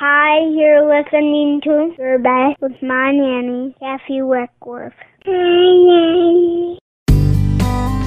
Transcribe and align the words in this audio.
Hi, 0.00 0.38
you're 0.54 0.86
listening 0.86 1.60
to 1.64 1.92
Your 1.98 2.20
Best 2.20 2.60
with 2.60 2.80
my 2.80 3.10
nanny, 3.10 3.74
Kathy 3.80 4.22
Weckworth. 4.22 4.92
Hi, 5.26 5.32
nanny. 5.32 6.78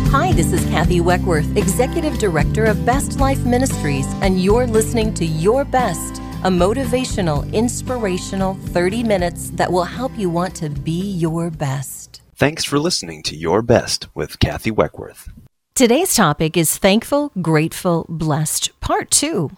Hi, 0.09 0.31
this 0.31 0.53
is 0.53 0.63
Kathy 0.69 1.01
Weckworth, 1.01 1.57
Executive 1.57 2.17
Director 2.17 2.63
of 2.63 2.85
Best 2.85 3.19
Life 3.19 3.43
Ministries, 3.43 4.05
and 4.21 4.41
you're 4.41 4.67
listening 4.67 5.13
to 5.15 5.25
Your 5.25 5.65
Best, 5.65 6.19
a 6.45 6.49
motivational, 6.49 7.51
inspirational 7.51 8.53
30 8.53 9.03
minutes 9.03 9.49
that 9.49 9.69
will 9.69 9.83
help 9.83 10.17
you 10.17 10.29
want 10.29 10.55
to 10.55 10.69
be 10.69 11.11
your 11.11 11.49
best. 11.49 12.21
Thanks 12.37 12.63
for 12.63 12.79
listening 12.79 13.21
to 13.23 13.35
Your 13.35 13.61
Best 13.61 14.07
with 14.15 14.39
Kathy 14.39 14.71
Weckworth. 14.71 15.27
Today's 15.75 16.15
topic 16.15 16.55
is 16.55 16.77
Thankful, 16.77 17.33
Grateful, 17.41 18.05
Blessed, 18.07 18.79
Part 18.79 19.11
2. 19.11 19.51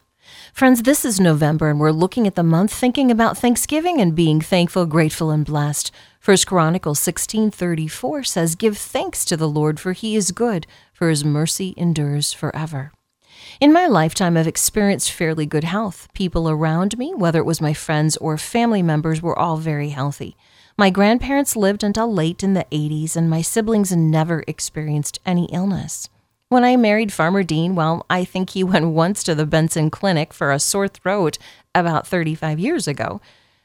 Friends, 0.53 0.83
this 0.83 1.03
is 1.03 1.19
November 1.19 1.71
and 1.71 1.79
we're 1.79 1.89
looking 1.89 2.27
at 2.27 2.35
the 2.35 2.43
month 2.43 2.71
thinking 2.71 3.09
about 3.09 3.39
Thanksgiving 3.39 3.99
and 3.99 4.13
being 4.13 4.39
thankful, 4.39 4.85
grateful, 4.85 5.31
and 5.31 5.43
blessed. 5.43 5.89
First 6.19 6.45
Chronicles 6.45 6.99
16:34 6.99 8.23
says, 8.23 8.53
"Give 8.53 8.77
thanks 8.77 9.25
to 9.25 9.35
the 9.35 9.49
Lord 9.49 9.79
for 9.79 9.93
he 9.93 10.15
is 10.15 10.29
good, 10.29 10.67
for 10.93 11.09
his 11.09 11.25
mercy 11.25 11.73
endures 11.75 12.33
forever." 12.33 12.91
In 13.59 13.73
my 13.73 13.87
lifetime, 13.87 14.37
I've 14.37 14.45
experienced 14.45 15.11
fairly 15.11 15.47
good 15.47 15.63
health. 15.63 16.07
People 16.13 16.47
around 16.47 16.99
me, 16.99 17.15
whether 17.15 17.39
it 17.39 17.47
was 17.47 17.59
my 17.59 17.73
friends 17.73 18.15
or 18.17 18.37
family 18.37 18.83
members, 18.83 19.23
were 19.23 19.37
all 19.37 19.57
very 19.57 19.89
healthy. 19.89 20.37
My 20.77 20.91
grandparents 20.91 21.55
lived 21.55 21.83
until 21.83 22.13
late 22.13 22.43
in 22.43 22.53
the 22.53 22.67
80s, 22.71 23.15
and 23.15 23.27
my 23.27 23.41
siblings 23.41 23.91
never 23.91 24.43
experienced 24.45 25.17
any 25.25 25.45
illness. 25.45 26.09
When 26.53 26.63
I 26.63 26.77
married 26.77 27.11
Farmer 27.11 27.41
Dean, 27.41 27.73
well, 27.73 28.05
I 28.11 28.23
think 28.23 28.51
he 28.51 28.63
went 28.63 28.89
once 28.89 29.23
to 29.23 29.33
the 29.33 29.47
Benson 29.47 29.89
Clinic 29.89 30.31
for 30.31 30.51
a 30.51 30.59
sore 30.59 30.87
throat 30.87 31.39
about 31.73 32.05
35 32.05 32.59
years 32.59 32.87
ago. 32.87 33.21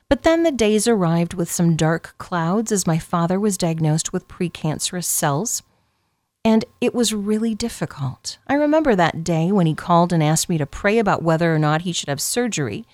But 0.09 0.23
then 0.23 0.42
the 0.42 0.51
days 0.51 0.88
arrived 0.88 1.34
with 1.34 1.52
some 1.52 1.77
dark 1.77 2.15
clouds 2.16 2.73
as 2.73 2.87
my 2.87 2.99
father 2.99 3.38
was 3.38 3.59
diagnosed 3.59 4.15
with 4.15 4.27
precancerous 4.27 5.04
cells. 5.04 5.62
And 6.43 6.65
it 6.80 6.95
was 6.95 7.12
really 7.12 7.54
difficult. 7.54 8.38
I 8.46 8.54
remember 8.54 8.96
that 8.96 9.23
day 9.23 9.52
when 9.52 9.66
he 9.66 9.74
called 9.74 10.10
and 10.10 10.23
asked 10.23 10.49
me 10.49 10.57
to 10.57 10.65
pray 10.65 10.99
about 10.99 11.23
whether 11.23 11.55
or 11.55 11.59
not 11.59 11.82
he 11.82 11.93
should 11.93 12.09
have 12.09 12.23
surgery. 12.23 12.87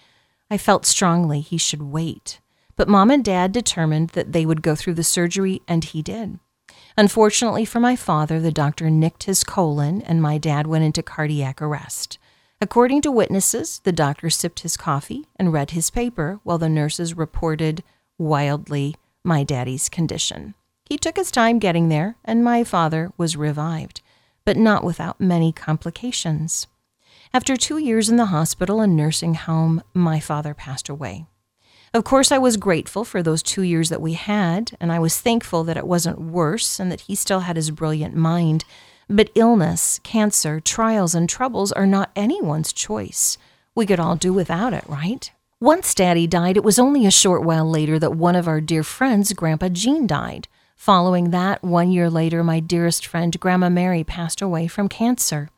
I 0.50 0.58
felt 0.58 0.86
strongly 0.86 1.40
he 1.40 1.56
should 1.56 1.82
wait. 1.82 2.40
But 2.74 2.88
mom 2.88 3.12
and 3.12 3.24
dad 3.24 3.52
determined 3.52 4.08
that 4.10 4.32
they 4.32 4.44
would 4.44 4.60
go 4.60 4.74
through 4.74 4.94
the 4.94 5.04
surgery, 5.04 5.62
and 5.68 5.84
he 5.84 6.02
did. 6.02 6.40
Unfortunately 6.96 7.64
for 7.64 7.80
my 7.80 7.96
father, 7.96 8.38
the 8.38 8.52
doctor 8.52 8.88
nicked 8.88 9.24
his 9.24 9.42
colon 9.42 10.00
and 10.02 10.22
my 10.22 10.38
dad 10.38 10.66
went 10.66 10.84
into 10.84 11.02
cardiac 11.02 11.60
arrest. 11.60 12.18
According 12.60 13.02
to 13.02 13.10
witnesses, 13.10 13.80
the 13.80 13.92
doctor 13.92 14.30
sipped 14.30 14.60
his 14.60 14.76
coffee 14.76 15.26
and 15.36 15.52
read 15.52 15.72
his 15.72 15.90
paper 15.90 16.38
while 16.44 16.58
the 16.58 16.68
nurses 16.68 17.16
reported 17.16 17.82
wildly 18.16 18.94
my 19.24 19.42
daddy's 19.42 19.88
condition. 19.88 20.54
He 20.84 20.96
took 20.96 21.16
his 21.16 21.30
time 21.30 21.58
getting 21.58 21.88
there, 21.88 22.16
and 22.24 22.44
my 22.44 22.62
father 22.62 23.10
was 23.16 23.36
revived, 23.36 24.02
but 24.44 24.56
not 24.56 24.84
without 24.84 25.20
many 25.20 25.50
complications. 25.50 26.66
After 27.32 27.56
two 27.56 27.78
years 27.78 28.08
in 28.08 28.16
the 28.16 28.26
hospital 28.26 28.80
and 28.80 28.96
nursing 28.96 29.34
home, 29.34 29.82
my 29.94 30.20
father 30.20 30.54
passed 30.54 30.88
away. 30.88 31.26
Of 31.94 32.02
course, 32.02 32.32
I 32.32 32.38
was 32.38 32.56
grateful 32.56 33.04
for 33.04 33.22
those 33.22 33.40
two 33.40 33.62
years 33.62 33.88
that 33.88 34.02
we 34.02 34.14
had, 34.14 34.76
and 34.80 34.90
I 34.90 34.98
was 34.98 35.20
thankful 35.20 35.62
that 35.62 35.76
it 35.76 35.86
wasn't 35.86 36.20
worse 36.20 36.80
and 36.80 36.90
that 36.90 37.02
he 37.02 37.14
still 37.14 37.40
had 37.40 37.54
his 37.54 37.70
brilliant 37.70 38.16
mind. 38.16 38.64
But 39.08 39.30
illness, 39.36 40.00
cancer, 40.02 40.58
trials, 40.58 41.14
and 41.14 41.28
troubles 41.28 41.70
are 41.70 41.86
not 41.86 42.10
anyone's 42.16 42.72
choice. 42.72 43.38
We 43.76 43.86
could 43.86 44.00
all 44.00 44.16
do 44.16 44.32
without 44.32 44.72
it, 44.72 44.82
right? 44.88 45.30
Once 45.60 45.94
Daddy 45.94 46.26
died, 46.26 46.56
it 46.56 46.64
was 46.64 46.80
only 46.80 47.06
a 47.06 47.12
short 47.12 47.44
while 47.44 47.70
later 47.70 48.00
that 48.00 48.16
one 48.16 48.34
of 48.34 48.48
our 48.48 48.60
dear 48.60 48.82
friends, 48.82 49.32
Grandpa 49.32 49.68
Gene, 49.68 50.08
died. 50.08 50.48
Following 50.74 51.30
that, 51.30 51.62
one 51.62 51.92
year 51.92 52.10
later, 52.10 52.42
my 52.42 52.58
dearest 52.58 53.06
friend, 53.06 53.38
Grandma 53.38 53.68
Mary, 53.68 54.02
passed 54.02 54.42
away 54.42 54.66
from 54.66 54.88
cancer. 54.88 55.48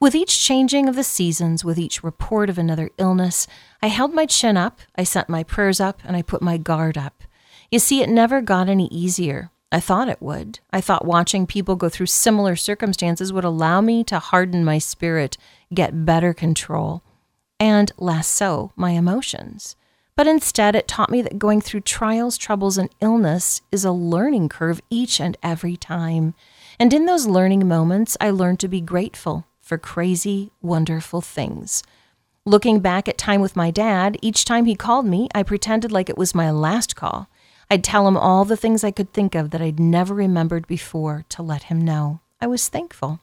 With 0.00 0.14
each 0.14 0.40
changing 0.42 0.88
of 0.88 0.96
the 0.96 1.04
seasons, 1.04 1.64
with 1.64 1.78
each 1.78 2.02
report 2.02 2.50
of 2.50 2.58
another 2.58 2.90
illness, 2.98 3.46
I 3.84 3.88
held 3.88 4.14
my 4.14 4.24
chin 4.24 4.56
up, 4.56 4.80
I 4.96 5.04
sent 5.04 5.28
my 5.28 5.42
prayers 5.42 5.78
up, 5.78 6.00
and 6.06 6.16
I 6.16 6.22
put 6.22 6.40
my 6.40 6.56
guard 6.56 6.96
up. 6.96 7.22
You 7.70 7.78
see, 7.78 8.00
it 8.00 8.08
never 8.08 8.40
got 8.40 8.70
any 8.70 8.88
easier. 8.88 9.50
I 9.70 9.78
thought 9.78 10.08
it 10.08 10.22
would. 10.22 10.60
I 10.70 10.80
thought 10.80 11.04
watching 11.04 11.46
people 11.46 11.76
go 11.76 11.90
through 11.90 12.06
similar 12.06 12.56
circumstances 12.56 13.30
would 13.30 13.44
allow 13.44 13.82
me 13.82 14.02
to 14.04 14.18
harden 14.18 14.64
my 14.64 14.78
spirit, 14.78 15.36
get 15.74 16.06
better 16.06 16.32
control, 16.32 17.02
and 17.60 17.92
less 17.98 18.26
so 18.26 18.72
my 18.74 18.92
emotions. 18.92 19.76
But 20.16 20.28
instead, 20.28 20.74
it 20.74 20.88
taught 20.88 21.10
me 21.10 21.20
that 21.20 21.38
going 21.38 21.60
through 21.60 21.80
trials, 21.80 22.38
troubles, 22.38 22.78
and 22.78 22.88
illness 23.02 23.60
is 23.70 23.84
a 23.84 23.92
learning 23.92 24.48
curve 24.48 24.80
each 24.88 25.20
and 25.20 25.36
every 25.42 25.76
time. 25.76 26.32
And 26.80 26.94
in 26.94 27.04
those 27.04 27.26
learning 27.26 27.68
moments, 27.68 28.16
I 28.18 28.30
learned 28.30 28.60
to 28.60 28.68
be 28.68 28.80
grateful 28.80 29.44
for 29.60 29.76
crazy, 29.76 30.52
wonderful 30.62 31.20
things. 31.20 31.82
Looking 32.46 32.80
back 32.80 33.08
at 33.08 33.16
time 33.16 33.40
with 33.40 33.56
my 33.56 33.70
dad, 33.70 34.18
each 34.20 34.44
time 34.44 34.66
he 34.66 34.74
called 34.74 35.06
me, 35.06 35.28
I 35.34 35.42
pretended 35.42 35.90
like 35.90 36.10
it 36.10 36.18
was 36.18 36.34
my 36.34 36.50
last 36.50 36.94
call. 36.94 37.30
I'd 37.70 37.82
tell 37.82 38.06
him 38.06 38.18
all 38.18 38.44
the 38.44 38.54
things 38.56 38.84
I 38.84 38.90
could 38.90 39.14
think 39.14 39.34
of 39.34 39.48
that 39.48 39.62
I'd 39.62 39.80
never 39.80 40.12
remembered 40.12 40.66
before 40.66 41.24
to 41.30 41.42
let 41.42 41.64
him 41.64 41.80
know. 41.80 42.20
I 42.42 42.46
was 42.46 42.68
thankful. 42.68 43.20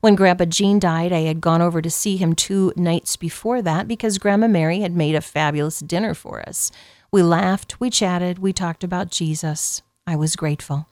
When 0.00 0.14
Grandpa 0.14 0.46
Gene 0.46 0.78
died, 0.78 1.12
I 1.12 1.20
had 1.20 1.42
gone 1.42 1.60
over 1.60 1.82
to 1.82 1.90
see 1.90 2.16
him 2.16 2.34
two 2.34 2.72
nights 2.74 3.16
before 3.16 3.60
that 3.60 3.86
because 3.86 4.16
Grandma 4.16 4.48
Mary 4.48 4.80
had 4.80 4.96
made 4.96 5.14
a 5.14 5.20
fabulous 5.20 5.80
dinner 5.80 6.14
for 6.14 6.40
us. 6.40 6.72
We 7.12 7.22
laughed, 7.22 7.78
we 7.80 7.90
chatted, 7.90 8.38
we 8.38 8.54
talked 8.54 8.82
about 8.82 9.10
Jesus. 9.10 9.82
I 10.06 10.16
was 10.16 10.36
grateful. 10.36 10.86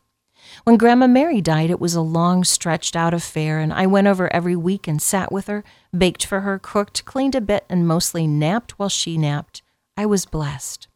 When 0.64 0.76
Grandma 0.76 1.06
Mary 1.06 1.40
died, 1.40 1.70
it 1.70 1.80
was 1.80 1.94
a 1.94 2.00
long, 2.00 2.44
stretched 2.44 2.96
out 2.96 3.14
affair, 3.14 3.58
and 3.58 3.72
I 3.72 3.86
went 3.86 4.06
over 4.06 4.32
every 4.32 4.56
week 4.56 4.86
and 4.86 5.00
sat 5.00 5.30
with 5.30 5.46
her, 5.46 5.64
baked 5.96 6.24
for 6.24 6.40
her, 6.40 6.58
cooked, 6.58 7.04
cleaned 7.04 7.34
a 7.34 7.40
bit, 7.40 7.64
and 7.68 7.86
mostly 7.86 8.26
napped 8.26 8.78
while 8.78 8.88
she 8.88 9.16
napped. 9.18 9.62
I 9.96 10.06
was 10.06 10.26
blessed. 10.26 10.88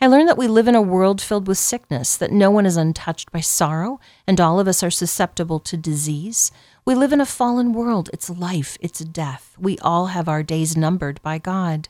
I 0.00 0.06
learned 0.06 0.28
that 0.28 0.38
we 0.38 0.48
live 0.48 0.68
in 0.68 0.74
a 0.74 0.82
world 0.82 1.20
filled 1.20 1.46
with 1.46 1.58
sickness, 1.58 2.16
that 2.16 2.32
no 2.32 2.50
one 2.50 2.66
is 2.66 2.76
untouched 2.76 3.30
by 3.30 3.40
sorrow, 3.40 4.00
and 4.26 4.40
all 4.40 4.58
of 4.58 4.68
us 4.68 4.82
are 4.82 4.90
susceptible 4.90 5.60
to 5.60 5.76
disease. 5.76 6.50
We 6.84 6.94
live 6.94 7.12
in 7.12 7.20
a 7.20 7.26
fallen 7.26 7.72
world. 7.72 8.10
It's 8.12 8.28
life, 8.30 8.76
it's 8.80 9.00
death. 9.00 9.56
We 9.58 9.78
all 9.78 10.06
have 10.06 10.28
our 10.28 10.42
days 10.42 10.76
numbered 10.76 11.22
by 11.22 11.38
God. 11.38 11.88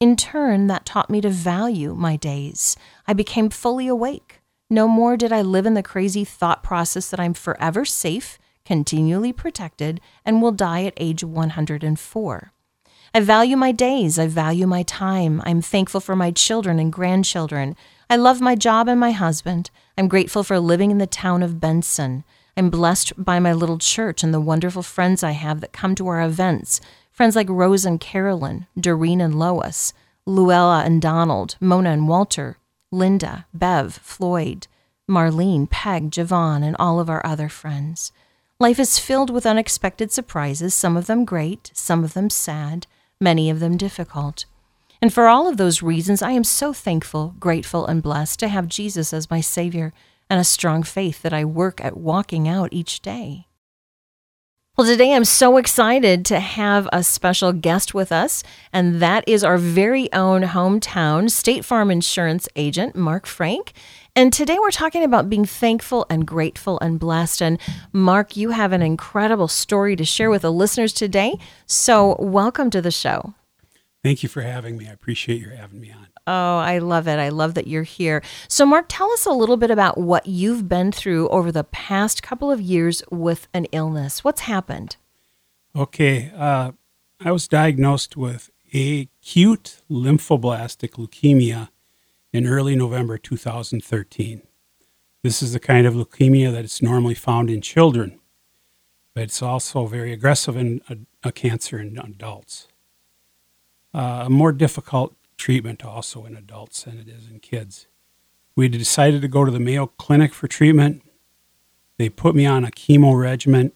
In 0.00 0.16
turn, 0.16 0.66
that 0.66 0.84
taught 0.84 1.10
me 1.10 1.20
to 1.20 1.30
value 1.30 1.94
my 1.94 2.16
days. 2.16 2.76
I 3.06 3.12
became 3.12 3.50
fully 3.50 3.86
awake. 3.86 4.41
No 4.72 4.88
more 4.88 5.18
did 5.18 5.34
I 5.34 5.42
live 5.42 5.66
in 5.66 5.74
the 5.74 5.82
crazy 5.82 6.24
thought 6.24 6.62
process 6.62 7.10
that 7.10 7.20
I'm 7.20 7.34
forever 7.34 7.84
safe, 7.84 8.38
continually 8.64 9.30
protected, 9.30 10.00
and 10.24 10.40
will 10.40 10.50
die 10.50 10.84
at 10.84 10.94
age 10.96 11.22
104. 11.22 12.52
I 13.12 13.20
value 13.20 13.56
my 13.58 13.70
days. 13.72 14.18
I 14.18 14.28
value 14.28 14.66
my 14.66 14.82
time. 14.82 15.42
I'm 15.44 15.60
thankful 15.60 16.00
for 16.00 16.16
my 16.16 16.30
children 16.30 16.78
and 16.78 16.90
grandchildren. 16.90 17.76
I 18.08 18.16
love 18.16 18.40
my 18.40 18.54
job 18.54 18.88
and 18.88 18.98
my 18.98 19.10
husband. 19.10 19.70
I'm 19.98 20.08
grateful 20.08 20.42
for 20.42 20.58
living 20.58 20.90
in 20.90 20.96
the 20.96 21.06
town 21.06 21.42
of 21.42 21.60
Benson. 21.60 22.24
I'm 22.56 22.70
blessed 22.70 23.22
by 23.22 23.38
my 23.40 23.52
little 23.52 23.76
church 23.76 24.22
and 24.22 24.32
the 24.32 24.40
wonderful 24.40 24.82
friends 24.82 25.22
I 25.22 25.32
have 25.32 25.60
that 25.60 25.74
come 25.74 25.94
to 25.96 26.08
our 26.08 26.22
events. 26.22 26.80
Friends 27.10 27.36
like 27.36 27.50
Rose 27.50 27.84
and 27.84 28.00
Carolyn, 28.00 28.66
Doreen 28.80 29.20
and 29.20 29.38
Lois, 29.38 29.92
Luella 30.24 30.82
and 30.82 31.02
Donald, 31.02 31.56
Mona 31.60 31.90
and 31.90 32.08
Walter, 32.08 32.56
Linda, 32.92 33.46
Bev, 33.52 33.94
Floyd, 33.94 34.68
Marlene, 35.10 35.68
Peg, 35.68 36.10
Javon, 36.10 36.62
and 36.62 36.76
all 36.78 37.00
of 37.00 37.10
our 37.10 37.24
other 37.26 37.48
friends. 37.48 38.12
Life 38.60 38.78
is 38.78 38.98
filled 38.98 39.30
with 39.30 39.46
unexpected 39.46 40.12
surprises, 40.12 40.74
some 40.74 40.96
of 40.96 41.06
them 41.06 41.24
great, 41.24 41.72
some 41.74 42.04
of 42.04 42.14
them 42.14 42.30
sad, 42.30 42.86
many 43.20 43.50
of 43.50 43.58
them 43.58 43.76
difficult. 43.76 44.44
And 45.00 45.12
for 45.12 45.26
all 45.26 45.48
of 45.48 45.56
those 45.56 45.82
reasons, 45.82 46.22
I 46.22 46.30
am 46.30 46.44
so 46.44 46.72
thankful, 46.72 47.34
grateful, 47.40 47.86
and 47.86 48.02
blessed 48.02 48.38
to 48.40 48.48
have 48.48 48.68
Jesus 48.68 49.12
as 49.12 49.30
my 49.30 49.40
Savior 49.40 49.92
and 50.30 50.38
a 50.38 50.44
strong 50.44 50.84
faith 50.84 51.22
that 51.22 51.32
I 51.32 51.44
work 51.44 51.84
at 51.84 51.96
walking 51.96 52.46
out 52.46 52.72
each 52.72 53.00
day. 53.00 53.46
Well, 54.78 54.86
today 54.86 55.12
I'm 55.12 55.26
so 55.26 55.58
excited 55.58 56.24
to 56.24 56.40
have 56.40 56.88
a 56.94 57.02
special 57.02 57.52
guest 57.52 57.92
with 57.92 58.10
us, 58.10 58.42
and 58.72 59.02
that 59.02 59.22
is 59.26 59.44
our 59.44 59.58
very 59.58 60.10
own 60.14 60.40
hometown 60.44 61.30
State 61.30 61.62
Farm 61.62 61.90
insurance 61.90 62.48
agent, 62.56 62.96
Mark 62.96 63.26
Frank. 63.26 63.74
And 64.16 64.32
today 64.32 64.56
we're 64.58 64.70
talking 64.70 65.04
about 65.04 65.28
being 65.28 65.44
thankful 65.44 66.06
and 66.08 66.26
grateful 66.26 66.80
and 66.80 66.98
blessed. 66.98 67.42
And 67.42 67.60
Mark, 67.92 68.34
you 68.34 68.48
have 68.48 68.72
an 68.72 68.80
incredible 68.80 69.46
story 69.46 69.94
to 69.94 70.06
share 70.06 70.30
with 70.30 70.40
the 70.40 70.50
listeners 70.50 70.94
today. 70.94 71.34
So, 71.66 72.16
welcome 72.18 72.70
to 72.70 72.80
the 72.80 72.90
show. 72.90 73.34
Thank 74.02 74.22
you 74.22 74.30
for 74.30 74.40
having 74.40 74.78
me. 74.78 74.88
I 74.88 74.92
appreciate 74.92 75.42
your 75.42 75.54
having 75.54 75.82
me 75.82 75.92
on. 75.92 76.11
Oh, 76.26 76.58
I 76.58 76.78
love 76.78 77.08
it. 77.08 77.18
I 77.18 77.30
love 77.30 77.54
that 77.54 77.66
you're 77.66 77.82
here. 77.82 78.22
So, 78.46 78.64
Mark, 78.64 78.86
tell 78.88 79.10
us 79.12 79.26
a 79.26 79.32
little 79.32 79.56
bit 79.56 79.70
about 79.70 79.98
what 79.98 80.26
you've 80.26 80.68
been 80.68 80.92
through 80.92 81.28
over 81.28 81.50
the 81.50 81.64
past 81.64 82.22
couple 82.22 82.50
of 82.50 82.60
years 82.60 83.02
with 83.10 83.48
an 83.52 83.66
illness. 83.72 84.22
What's 84.22 84.42
happened? 84.42 84.96
Okay. 85.74 86.30
Uh, 86.36 86.72
I 87.20 87.32
was 87.32 87.48
diagnosed 87.48 88.16
with 88.16 88.50
acute 88.72 89.82
lymphoblastic 89.90 90.92
leukemia 90.92 91.68
in 92.32 92.46
early 92.46 92.76
November 92.76 93.18
2013. 93.18 94.42
This 95.22 95.42
is 95.42 95.52
the 95.52 95.60
kind 95.60 95.86
of 95.86 95.94
leukemia 95.94 96.50
that 96.52 96.64
is 96.64 96.82
normally 96.82 97.14
found 97.14 97.50
in 97.50 97.60
children, 97.60 98.18
but 99.14 99.24
it's 99.24 99.42
also 99.42 99.86
very 99.86 100.12
aggressive 100.12 100.56
in 100.56 100.80
a, 100.88 100.96
a 101.22 101.32
cancer 101.32 101.78
in 101.78 101.98
adults. 101.98 102.68
Uh, 103.94 104.24
a 104.26 104.30
more 104.30 104.52
difficult 104.52 105.14
treatment 105.42 105.84
also 105.84 106.24
in 106.24 106.36
adults 106.36 106.84
than 106.84 107.00
it 107.00 107.08
is 107.08 107.28
in 107.28 107.40
kids. 107.40 107.88
We 108.54 108.68
decided 108.68 109.22
to 109.22 109.28
go 109.28 109.44
to 109.44 109.50
the 109.50 109.58
Mayo 109.58 109.88
Clinic 109.88 110.32
for 110.32 110.46
treatment. 110.46 111.02
They 111.98 112.08
put 112.08 112.36
me 112.36 112.46
on 112.46 112.64
a 112.64 112.70
chemo 112.70 113.20
regimen. 113.20 113.72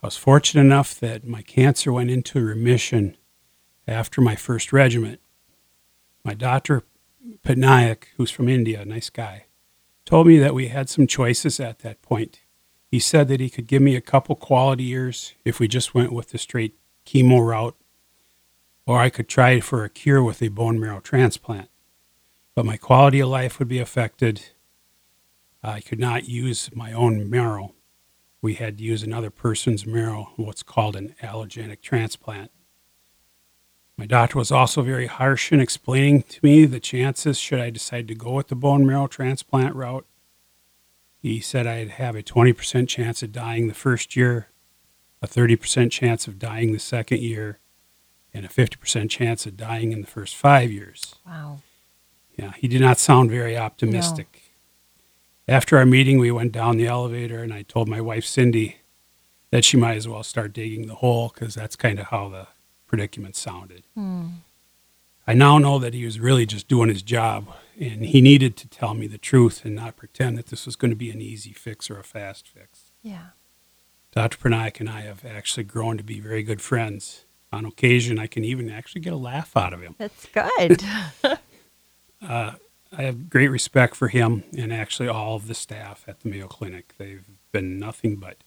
I 0.00 0.06
was 0.06 0.16
fortunate 0.16 0.60
enough 0.60 1.00
that 1.00 1.26
my 1.26 1.42
cancer 1.42 1.92
went 1.92 2.12
into 2.12 2.40
remission 2.40 3.16
after 3.88 4.20
my 4.20 4.36
first 4.36 4.72
regimen. 4.72 5.18
My 6.24 6.34
doctor, 6.34 6.84
Patnaik, 7.42 8.04
who's 8.16 8.30
from 8.30 8.48
India, 8.48 8.84
nice 8.84 9.10
guy, 9.10 9.46
told 10.04 10.28
me 10.28 10.38
that 10.38 10.54
we 10.54 10.68
had 10.68 10.88
some 10.88 11.08
choices 11.08 11.58
at 11.58 11.80
that 11.80 12.00
point. 12.00 12.42
He 12.92 13.00
said 13.00 13.26
that 13.26 13.40
he 13.40 13.50
could 13.50 13.66
give 13.66 13.82
me 13.82 13.96
a 13.96 14.00
couple 14.00 14.36
quality 14.36 14.84
years 14.84 15.34
if 15.44 15.58
we 15.58 15.66
just 15.66 15.96
went 15.96 16.12
with 16.12 16.28
the 16.28 16.38
straight 16.38 16.76
chemo 17.04 17.44
route, 17.44 17.74
or 18.86 18.98
I 18.98 19.10
could 19.10 19.28
try 19.28 19.60
for 19.60 19.84
a 19.84 19.90
cure 19.90 20.22
with 20.22 20.42
a 20.42 20.48
bone 20.48 20.78
marrow 20.78 21.00
transplant. 21.00 21.68
But 22.54 22.66
my 22.66 22.76
quality 22.76 23.20
of 23.20 23.28
life 23.28 23.58
would 23.58 23.68
be 23.68 23.78
affected. 23.78 24.42
I 25.62 25.80
could 25.80 25.98
not 25.98 26.28
use 26.28 26.70
my 26.74 26.92
own 26.92 27.28
marrow. 27.28 27.74
We 28.42 28.54
had 28.54 28.78
to 28.78 28.84
use 28.84 29.02
another 29.02 29.30
person's 29.30 29.86
marrow, 29.86 30.32
what's 30.36 30.62
called 30.62 30.96
an 30.96 31.14
allogenic 31.22 31.80
transplant. 31.80 32.50
My 33.96 34.06
doctor 34.06 34.38
was 34.38 34.50
also 34.50 34.82
very 34.82 35.06
harsh 35.06 35.52
in 35.52 35.60
explaining 35.60 36.22
to 36.24 36.40
me 36.42 36.64
the 36.64 36.80
chances 36.80 37.38
should 37.38 37.60
I 37.60 37.70
decide 37.70 38.08
to 38.08 38.14
go 38.14 38.32
with 38.32 38.48
the 38.48 38.56
bone 38.56 38.86
marrow 38.86 39.06
transplant 39.06 39.74
route. 39.74 40.04
He 41.22 41.40
said 41.40 41.66
I'd 41.66 41.92
have 41.92 42.16
a 42.16 42.22
20% 42.22 42.88
chance 42.88 43.22
of 43.22 43.32
dying 43.32 43.68
the 43.68 43.74
first 43.74 44.14
year, 44.14 44.48
a 45.22 45.26
30% 45.26 45.90
chance 45.90 46.26
of 46.26 46.38
dying 46.38 46.72
the 46.72 46.78
second 46.78 47.20
year, 47.20 47.60
and 48.34 48.44
a 48.44 48.48
50% 48.48 49.08
chance 49.08 49.46
of 49.46 49.56
dying 49.56 49.92
in 49.92 50.00
the 50.00 50.06
first 50.06 50.34
five 50.34 50.70
years. 50.70 51.14
Wow. 51.24 51.60
Yeah, 52.36 52.52
he 52.58 52.66
did 52.66 52.80
not 52.80 52.98
sound 52.98 53.30
very 53.30 53.56
optimistic. 53.56 54.52
After 55.46 55.78
our 55.78 55.86
meeting, 55.86 56.18
we 56.18 56.32
went 56.32 56.52
down 56.52 56.76
the 56.76 56.86
elevator, 56.86 57.42
and 57.42 57.54
I 57.54 57.62
told 57.62 57.88
my 57.88 58.00
wife, 58.00 58.24
Cindy, 58.24 58.78
that 59.50 59.64
she 59.64 59.76
might 59.76 59.96
as 59.96 60.08
well 60.08 60.24
start 60.24 60.52
digging 60.52 60.88
the 60.88 60.96
hole 60.96 61.30
because 61.32 61.54
that's 61.54 61.76
kind 61.76 62.00
of 62.00 62.06
how 62.06 62.28
the 62.28 62.48
predicament 62.88 63.36
sounded. 63.36 63.84
Hmm. 63.94 64.26
I 65.26 65.34
now 65.34 65.58
know 65.58 65.78
that 65.78 65.94
he 65.94 66.04
was 66.04 66.18
really 66.18 66.44
just 66.44 66.66
doing 66.66 66.88
his 66.88 67.02
job, 67.02 67.48
and 67.80 68.04
he 68.04 68.20
needed 68.20 68.56
to 68.58 68.68
tell 68.68 68.94
me 68.94 69.06
the 69.06 69.16
truth 69.18 69.64
and 69.64 69.74
not 69.74 69.96
pretend 69.96 70.36
that 70.38 70.46
this 70.46 70.66
was 70.66 70.76
going 70.76 70.90
to 70.90 70.96
be 70.96 71.10
an 71.10 71.20
easy 71.20 71.52
fix 71.52 71.88
or 71.88 71.98
a 71.98 72.04
fast 72.04 72.48
fix. 72.48 72.90
Yeah. 73.02 73.28
Dr. 74.12 74.36
Patnaik 74.38 74.80
and 74.80 74.88
I 74.88 75.02
have 75.02 75.24
actually 75.24 75.64
grown 75.64 75.96
to 75.98 76.04
be 76.04 76.20
very 76.20 76.42
good 76.42 76.60
friends. 76.60 77.24
On 77.54 77.64
occasion, 77.64 78.18
I 78.18 78.26
can 78.26 78.44
even 78.44 78.68
actually 78.68 79.00
get 79.00 79.12
a 79.12 79.16
laugh 79.16 79.56
out 79.56 79.72
of 79.72 79.80
him. 79.80 79.94
That's 79.98 80.26
good. 80.26 80.82
Uh, 82.26 82.54
I 82.96 83.02
have 83.02 83.28
great 83.28 83.48
respect 83.48 83.94
for 83.96 84.08
him 84.08 84.44
and 84.56 84.72
actually 84.72 85.08
all 85.08 85.36
of 85.36 85.46
the 85.46 85.54
staff 85.54 86.04
at 86.08 86.20
the 86.20 86.28
Mayo 86.30 86.46
Clinic. 86.46 86.94
They've 86.96 87.24
been 87.52 87.78
nothing 87.78 88.16
but 88.16 88.38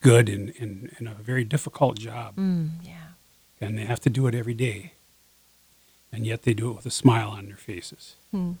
good 0.00 0.28
in, 0.28 0.48
in, 0.50 0.90
in 0.98 1.06
a 1.06 1.14
very 1.14 1.44
difficult 1.44 1.98
job, 1.98 2.34
mm, 2.34 2.70
yeah. 2.82 3.12
and 3.60 3.78
they 3.78 3.84
have 3.84 4.00
to 4.00 4.10
do 4.10 4.26
it 4.26 4.34
every 4.34 4.54
day. 4.54 4.94
And 6.12 6.26
yet 6.26 6.42
they 6.42 6.52
do 6.52 6.70
it 6.70 6.74
with 6.74 6.86
a 6.86 6.90
smile 6.90 7.30
on 7.30 7.46
their 7.46 7.56
faces. 7.56 8.16
Hmm. 8.32 8.52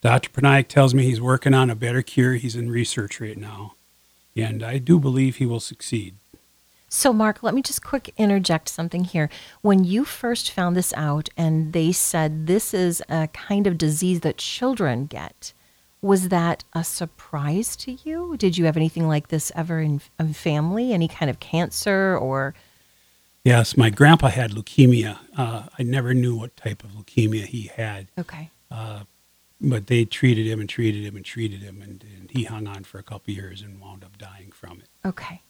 Dr. 0.00 0.30
Patnaik 0.30 0.68
tells 0.68 0.94
me 0.94 1.04
he's 1.04 1.20
working 1.20 1.52
on 1.52 1.68
a 1.68 1.74
better 1.74 2.02
cure. 2.02 2.34
He's 2.34 2.56
in 2.56 2.70
research 2.70 3.20
right 3.20 3.36
now. 3.36 3.74
And 4.34 4.62
I 4.62 4.78
do 4.78 4.98
believe 4.98 5.36
he 5.36 5.46
will 5.46 5.60
succeed. 5.60 6.14
So, 6.88 7.12
Mark, 7.12 7.42
let 7.42 7.54
me 7.54 7.62
just 7.62 7.82
quick 7.82 8.12
interject 8.16 8.68
something 8.68 9.04
here. 9.04 9.28
When 9.60 9.84
you 9.84 10.04
first 10.04 10.50
found 10.50 10.76
this 10.76 10.92
out 10.96 11.28
and 11.36 11.72
they 11.72 11.90
said 11.92 12.46
this 12.46 12.72
is 12.72 13.02
a 13.08 13.28
kind 13.28 13.66
of 13.66 13.76
disease 13.76 14.20
that 14.20 14.36
children 14.36 15.06
get, 15.06 15.52
was 16.00 16.28
that 16.28 16.62
a 16.74 16.84
surprise 16.84 17.74
to 17.76 17.92
you? 18.04 18.36
Did 18.36 18.56
you 18.56 18.66
have 18.66 18.76
anything 18.76 19.08
like 19.08 19.28
this 19.28 19.50
ever 19.56 19.80
in, 19.80 20.00
in 20.20 20.32
family? 20.32 20.92
Any 20.92 21.08
kind 21.08 21.28
of 21.28 21.40
cancer 21.40 22.16
or? 22.16 22.54
Yes, 23.42 23.76
my 23.76 23.90
grandpa 23.90 24.28
had 24.28 24.52
leukemia. 24.52 25.18
Uh, 25.36 25.64
I 25.78 25.82
never 25.82 26.14
knew 26.14 26.36
what 26.36 26.56
type 26.56 26.84
of 26.84 26.90
leukemia 26.90 27.46
he 27.46 27.70
had. 27.74 28.08
Okay. 28.18 28.50
Uh, 28.70 29.04
but 29.60 29.86
they 29.86 30.04
treated 30.04 30.46
him 30.46 30.60
and 30.60 30.68
treated 30.68 31.02
him 31.04 31.16
and 31.16 31.24
treated 31.24 31.62
him, 31.62 31.80
and, 31.80 32.04
and 32.16 32.30
he 32.30 32.44
hung 32.44 32.66
on 32.66 32.84
for 32.84 32.98
a 32.98 33.02
couple 33.02 33.32
years 33.32 33.62
and 33.62 33.80
wound 33.80 34.04
up 34.04 34.18
dying 34.18 34.52
from 34.52 34.80
it. 34.80 34.88
Okay. 35.04 35.42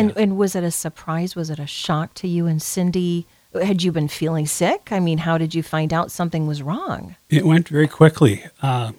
And 0.00 0.10
Yeah. 0.16 0.22
and 0.22 0.36
was 0.38 0.54
it 0.54 0.64
a 0.64 0.70
surprise? 0.70 1.36
Was 1.36 1.50
it 1.50 1.58
a 1.58 1.66
shock 1.66 2.14
to 2.14 2.28
you 2.28 2.46
and 2.46 2.60
Cindy? 2.62 3.26
Had 3.54 3.82
you 3.82 3.90
been 3.92 4.08
feeling 4.08 4.46
sick? 4.46 4.88
I 4.92 5.00
mean, 5.00 5.18
how 5.18 5.36
did 5.38 5.54
you 5.54 5.62
find 5.62 5.92
out 5.92 6.10
something 6.12 6.46
was 6.46 6.62
wrong? 6.62 7.16
It 7.28 7.44
went 7.44 7.68
very 7.68 7.88
quickly. 7.88 8.44
Uh, 8.62 8.92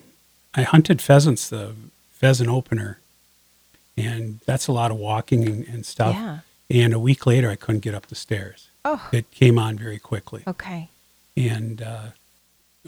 I 0.54 0.64
hunted 0.64 1.02
pheasants, 1.02 1.48
the 1.50 1.74
pheasant 2.12 2.50
opener, 2.50 3.00
and 3.98 4.40
that's 4.46 4.68
a 4.68 4.72
lot 4.74 4.92
of 4.92 4.98
walking 4.98 5.46
and, 5.48 5.66
and 5.68 5.86
stuff. 5.86 6.16
Yeah. 6.16 6.40
And 6.70 6.94
a 6.94 7.00
week 7.00 7.26
later, 7.26 7.50
I 7.50 7.56
couldn't 7.56 7.80
get 7.82 7.94
up 7.96 8.08
the 8.08 8.16
stairs. 8.16 8.70
Oh. 8.84 9.08
It 9.12 9.30
came 9.32 9.58
on 9.60 9.78
very 9.78 10.00
quickly. 10.00 10.44
Okay. 10.48 10.90
And 11.38 11.82
uh, 11.82 12.08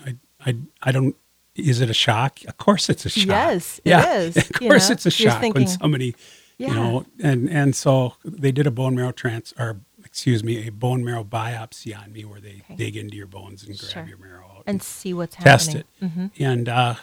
I, 0.05 0.15
I, 0.45 0.55
I 0.81 0.91
don't. 0.91 1.15
Is 1.55 1.81
it 1.81 1.89
a 1.89 1.93
shock? 1.93 2.39
Of 2.47 2.57
course, 2.57 2.89
it's 2.89 3.05
a 3.05 3.09
shock. 3.09 3.27
Yes, 3.27 3.79
it 3.85 3.89
yeah, 3.89 4.15
is, 4.17 4.37
Of 4.49 4.49
you 4.61 4.69
course, 4.69 4.89
know? 4.89 4.93
it's 4.93 5.05
a 5.05 5.11
shock 5.11 5.39
thinking- 5.39 5.61
when 5.63 5.67
somebody, 5.67 6.15
Yeah. 6.63 6.69
you 6.69 6.75
know, 6.75 7.05
and 7.21 7.49
and 7.49 7.75
so 7.75 8.15
they 8.23 8.51
did 8.51 8.65
a 8.67 8.71
bone 8.71 8.95
marrow 8.95 9.11
trans, 9.11 9.53
or 9.59 9.81
excuse 10.05 10.43
me, 10.43 10.65
a 10.67 10.71
bone 10.71 11.03
marrow 11.03 11.23
biopsy 11.23 11.97
on 11.97 12.11
me, 12.13 12.23
where 12.25 12.39
they 12.39 12.61
Okay. 12.65 12.75
dig 12.75 12.95
into 12.95 13.17
your 13.17 13.27
bones 13.27 13.63
and 13.63 13.77
grab 13.77 13.91
Sure. 13.91 14.05
your 14.05 14.17
marrow 14.17 14.45
out 14.57 14.63
And 14.67 14.81
see 14.81 15.13
what's 15.13 15.35
test 15.35 15.73
happening. 15.73 15.83
it. 16.01 16.07
hmm 16.39 16.43
And 16.43 16.69
uh, 16.69 16.95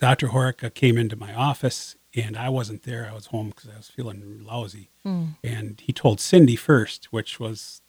Dr. 0.00 0.28
Horica 0.28 0.72
came 0.74 0.98
into 0.98 1.16
my 1.16 1.32
office, 1.34 1.96
and 2.14 2.36
I 2.36 2.48
wasn't 2.48 2.82
there. 2.82 3.08
I 3.10 3.14
was 3.14 3.26
home 3.26 3.48
because 3.50 3.70
I 3.70 3.76
was 3.76 3.88
feeling 3.88 4.44
lousy. 4.44 4.90
Mm. 5.06 5.36
And 5.42 5.80
he 5.80 5.92
told 5.92 6.20
Cindy 6.20 6.56
first, 6.56 7.06
which 7.12 7.38
was, 7.40 7.80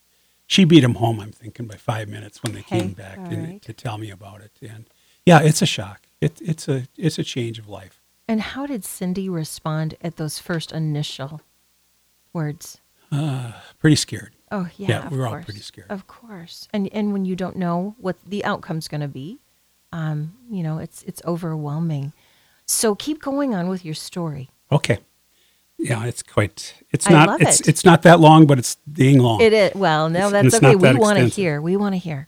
she 0.47 0.63
beat 0.63 0.83
him 0.83 0.95
home, 0.95 1.19
I'm 1.19 1.31
thinking, 1.31 1.67
by 1.67 1.75
five 1.75 2.07
minutes 2.07 2.41
when 2.43 2.53
they 2.53 2.59
Okay, 2.61 2.79
came 2.79 2.93
back 2.93 3.17
and, 3.17 3.45
right. 3.47 3.61
to 3.63 3.73
tell 3.73 3.97
me 3.97 4.09
about 4.11 4.41
it. 4.41 4.51
And 4.61 4.85
yeah, 5.25 5.41
it's 5.41 5.61
a 5.61 5.65
shock. 5.65 6.07
It, 6.21 6.39
it's 6.41 6.67
a 6.67 6.87
it's 6.97 7.19
a 7.19 7.23
change 7.23 7.59
of 7.59 7.67
life. 7.67 8.01
And 8.27 8.41
how 8.41 8.65
did 8.65 8.83
Cindy 8.83 9.29
respond 9.29 9.95
at 10.01 10.17
those 10.17 10.39
first 10.39 10.71
initial 10.71 11.41
words? 12.33 12.79
Uh, 13.11 13.51
pretty 13.79 13.95
scared. 13.95 14.33
Oh 14.51 14.67
yeah, 14.77 14.87
Yeah, 14.89 15.05
of 15.05 15.11
we 15.11 15.17
were 15.17 15.25
all 15.27 15.33
course. 15.33 15.45
pretty 15.45 15.59
scared. 15.61 15.87
Of 15.91 16.07
course, 16.07 16.67
and 16.73 16.87
and 16.93 17.13
when 17.13 17.25
you 17.25 17.35
don't 17.35 17.55
know 17.55 17.95
what 17.99 18.15
the 18.25 18.43
outcome's 18.45 18.87
going 18.87 19.01
to 19.01 19.07
be, 19.07 19.39
um, 19.91 20.33
you 20.49 20.63
know, 20.63 20.77
it's 20.79 21.03
it's 21.03 21.21
overwhelming. 21.25 22.13
So 22.65 22.95
keep 22.95 23.21
going 23.21 23.53
on 23.53 23.67
with 23.67 23.85
your 23.85 23.93
story. 23.95 24.49
Okay. 24.71 24.99
Yeah, 25.77 26.05
it's 26.05 26.23
quite. 26.23 26.75
It's 26.91 27.07
I 27.07 27.11
not. 27.25 27.41
it's 27.41 27.59
it. 27.59 27.67
it's 27.67 27.85
not 27.85 28.01
that 28.03 28.19
long, 28.19 28.47
but 28.47 28.57
it's 28.57 28.75
dang 28.91 29.19
long. 29.19 29.41
It 29.41 29.53
is 29.53 29.75
well, 29.75 30.09
no, 30.09 30.27
It's- 30.29 30.43
that's 30.51 30.55
okay. 30.55 30.73
not 30.75 30.93
We 30.93 30.99
want 30.99 31.17
to 31.19 31.25
hear. 31.27 31.61
We 31.61 31.75
want 31.77 31.93
to 31.93 31.99
hear. 31.99 32.27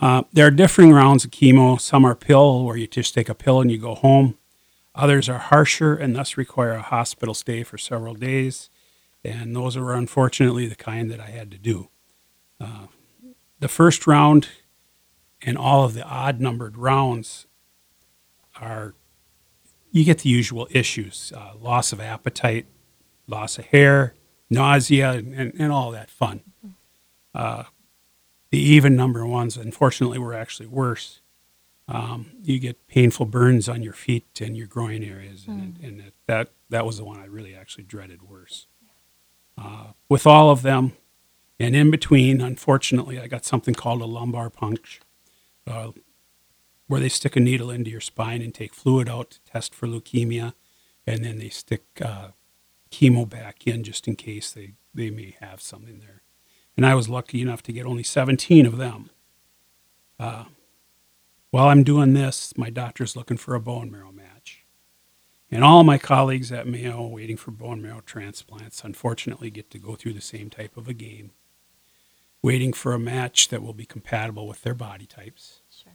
Uh, 0.00 0.22
there 0.32 0.46
are 0.46 0.50
differing 0.50 0.92
rounds 0.92 1.24
of 1.24 1.30
chemo. 1.32 1.80
Some 1.80 2.04
are 2.04 2.14
pill, 2.14 2.64
where 2.64 2.76
you 2.76 2.86
just 2.86 3.14
take 3.14 3.28
a 3.28 3.34
pill 3.34 3.60
and 3.60 3.70
you 3.70 3.78
go 3.78 3.94
home. 3.94 4.36
Others 4.94 5.28
are 5.28 5.38
harsher 5.38 5.94
and 5.94 6.14
thus 6.14 6.36
require 6.36 6.72
a 6.72 6.82
hospital 6.82 7.34
stay 7.34 7.62
for 7.62 7.78
several 7.78 8.14
days. 8.14 8.68
And 9.24 9.56
those 9.56 9.76
were 9.76 9.94
unfortunately 9.94 10.66
the 10.66 10.74
kind 10.74 11.10
that 11.10 11.20
I 11.20 11.30
had 11.30 11.50
to 11.52 11.58
do. 11.58 11.88
Uh, 12.60 12.86
the 13.60 13.68
first 13.68 14.06
round 14.06 14.48
and 15.40 15.56
all 15.56 15.84
of 15.84 15.94
the 15.94 16.04
odd 16.04 16.40
numbered 16.40 16.76
rounds 16.76 17.46
are, 18.60 18.94
you 19.90 20.04
get 20.04 20.18
the 20.18 20.28
usual 20.28 20.68
issues 20.70 21.32
uh, 21.36 21.52
loss 21.60 21.92
of 21.92 22.00
appetite, 22.00 22.66
loss 23.26 23.58
of 23.58 23.66
hair, 23.66 24.14
nausea, 24.50 25.12
and, 25.12 25.54
and 25.58 25.72
all 25.72 25.90
that 25.90 26.10
fun. 26.10 26.40
Uh, 27.34 27.64
the 28.50 28.58
even 28.58 28.94
number 28.94 29.24
ones, 29.24 29.56
unfortunately, 29.56 30.18
were 30.18 30.34
actually 30.34 30.66
worse. 30.66 31.21
Um, 31.88 32.30
you 32.42 32.58
get 32.58 32.86
painful 32.86 33.26
burns 33.26 33.68
on 33.68 33.82
your 33.82 33.92
feet 33.92 34.40
and 34.40 34.56
your 34.56 34.66
groin 34.68 35.02
areas, 35.02 35.46
and, 35.46 35.78
and 35.82 36.00
it, 36.00 36.14
that 36.26 36.50
that 36.70 36.86
was 36.86 36.96
the 36.98 37.04
one 37.04 37.18
I 37.18 37.26
really 37.26 37.54
actually 37.54 37.84
dreaded 37.84 38.22
worse. 38.22 38.66
Uh, 39.58 39.88
with 40.08 40.26
all 40.26 40.50
of 40.50 40.62
them, 40.62 40.92
and 41.58 41.76
in 41.76 41.90
between, 41.90 42.40
unfortunately, 42.40 43.20
I 43.20 43.26
got 43.26 43.44
something 43.44 43.74
called 43.74 44.00
a 44.00 44.06
lumbar 44.06 44.48
puncture, 44.48 45.02
uh, 45.66 45.90
where 46.86 47.00
they 47.00 47.08
stick 47.08 47.36
a 47.36 47.40
needle 47.40 47.70
into 47.70 47.90
your 47.90 48.00
spine 48.00 48.42
and 48.42 48.54
take 48.54 48.74
fluid 48.74 49.08
out 49.08 49.30
to 49.32 49.40
test 49.42 49.74
for 49.74 49.86
leukemia, 49.86 50.54
and 51.06 51.24
then 51.24 51.38
they 51.38 51.48
stick 51.50 51.84
uh, 52.00 52.28
chemo 52.90 53.28
back 53.28 53.66
in 53.66 53.82
just 53.82 54.06
in 54.08 54.16
case 54.16 54.52
they, 54.52 54.72
they 54.94 55.10
may 55.10 55.36
have 55.40 55.60
something 55.60 55.98
there. 55.98 56.22
and 56.76 56.86
I 56.86 56.94
was 56.94 57.08
lucky 57.08 57.42
enough 57.42 57.62
to 57.64 57.72
get 57.72 57.86
only 57.86 58.02
17 58.02 58.66
of 58.66 58.76
them. 58.78 59.10
While 61.52 61.68
I'm 61.68 61.84
doing 61.84 62.14
this, 62.14 62.56
my 62.56 62.70
doctor's 62.70 63.14
looking 63.14 63.36
for 63.36 63.54
a 63.54 63.60
bone 63.60 63.90
marrow 63.90 64.10
match. 64.10 64.64
And 65.50 65.62
all 65.62 65.84
my 65.84 65.98
colleagues 65.98 66.50
at 66.50 66.66
Mayo 66.66 67.06
waiting 67.06 67.36
for 67.36 67.50
bone 67.50 67.82
marrow 67.82 68.00
transplants 68.00 68.82
unfortunately 68.82 69.50
get 69.50 69.70
to 69.72 69.78
go 69.78 69.94
through 69.94 70.14
the 70.14 70.22
same 70.22 70.48
type 70.48 70.78
of 70.78 70.88
a 70.88 70.94
game, 70.94 71.32
waiting 72.40 72.72
for 72.72 72.94
a 72.94 72.98
match 72.98 73.48
that 73.48 73.62
will 73.62 73.74
be 73.74 73.84
compatible 73.84 74.48
with 74.48 74.62
their 74.62 74.72
body 74.72 75.04
types. 75.04 75.60
Sure. 75.70 75.92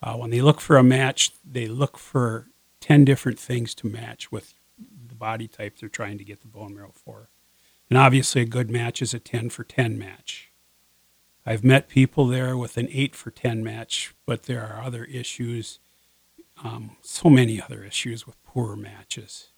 Uh, 0.00 0.16
when 0.16 0.30
they 0.30 0.40
look 0.40 0.60
for 0.60 0.76
a 0.76 0.84
match, 0.84 1.32
they 1.44 1.66
look 1.66 1.98
for 1.98 2.46
10 2.78 3.04
different 3.04 3.40
things 3.40 3.74
to 3.74 3.88
match 3.88 4.30
with 4.30 4.54
the 5.08 5.16
body 5.16 5.48
type 5.48 5.76
they're 5.76 5.88
trying 5.88 6.18
to 6.18 6.24
get 6.24 6.40
the 6.40 6.46
bone 6.46 6.72
marrow 6.72 6.92
for. 6.94 7.30
And 7.90 7.98
obviously, 7.98 8.42
a 8.42 8.46
good 8.46 8.70
match 8.70 9.02
is 9.02 9.12
a 9.12 9.18
10 9.18 9.50
for 9.50 9.64
10 9.64 9.98
match. 9.98 10.52
I've 11.46 11.64
met 11.64 11.88
people 11.88 12.26
there 12.26 12.56
with 12.56 12.76
an 12.76 12.88
8 12.90 13.14
for 13.14 13.30
10 13.30 13.62
match, 13.62 14.14
but 14.26 14.44
there 14.44 14.62
are 14.62 14.82
other 14.82 15.04
issues, 15.04 15.78
um, 16.62 16.96
so 17.02 17.28
many 17.28 17.60
other 17.60 17.84
issues 17.84 18.26
with 18.26 18.42
poor 18.44 18.76
matches. 18.76 19.48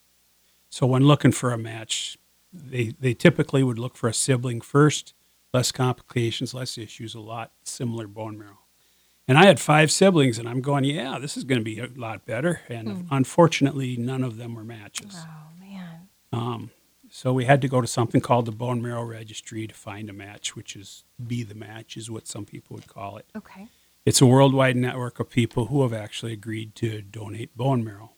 So, 0.68 0.86
when 0.86 1.06
looking 1.06 1.32
for 1.32 1.52
a 1.52 1.58
match, 1.58 2.18
they, 2.52 2.94
they 2.98 3.14
typically 3.14 3.62
would 3.62 3.78
look 3.78 3.96
for 3.96 4.08
a 4.08 4.14
sibling 4.14 4.60
first, 4.60 5.14
less 5.54 5.70
complications, 5.70 6.52
less 6.54 6.76
issues, 6.76 7.14
a 7.14 7.20
lot 7.20 7.52
similar 7.62 8.08
bone 8.08 8.36
marrow. 8.36 8.58
And 9.28 9.38
I 9.38 9.46
had 9.46 9.58
five 9.58 9.90
siblings, 9.90 10.38
and 10.38 10.48
I'm 10.48 10.60
going, 10.60 10.84
yeah, 10.84 11.18
this 11.18 11.36
is 11.36 11.44
going 11.44 11.60
to 11.60 11.64
be 11.64 11.80
a 11.80 11.88
lot 11.96 12.24
better. 12.26 12.60
And 12.68 13.08
unfortunately, 13.10 13.96
none 13.96 14.22
of 14.22 14.36
them 14.36 14.54
were 14.54 14.62
matches. 14.64 15.16
Oh 15.18 15.60
man. 15.60 16.08
Um, 16.32 16.70
so 17.10 17.32
we 17.32 17.44
had 17.44 17.60
to 17.62 17.68
go 17.68 17.80
to 17.80 17.86
something 17.86 18.20
called 18.20 18.46
the 18.46 18.52
bone 18.52 18.82
marrow 18.82 19.04
registry 19.04 19.66
to 19.66 19.74
find 19.74 20.10
a 20.10 20.12
match, 20.12 20.56
which 20.56 20.76
is 20.76 21.04
be 21.24 21.42
the 21.42 21.54
match, 21.54 21.96
is 21.96 22.10
what 22.10 22.26
some 22.26 22.44
people 22.44 22.74
would 22.74 22.86
call 22.86 23.16
it. 23.16 23.26
Okay. 23.36 23.68
It's 24.04 24.20
a 24.20 24.26
worldwide 24.26 24.76
network 24.76 25.18
of 25.18 25.30
people 25.30 25.66
who 25.66 25.82
have 25.82 25.92
actually 25.92 26.32
agreed 26.32 26.74
to 26.76 27.02
donate 27.02 27.56
bone 27.56 27.84
marrow. 27.84 28.12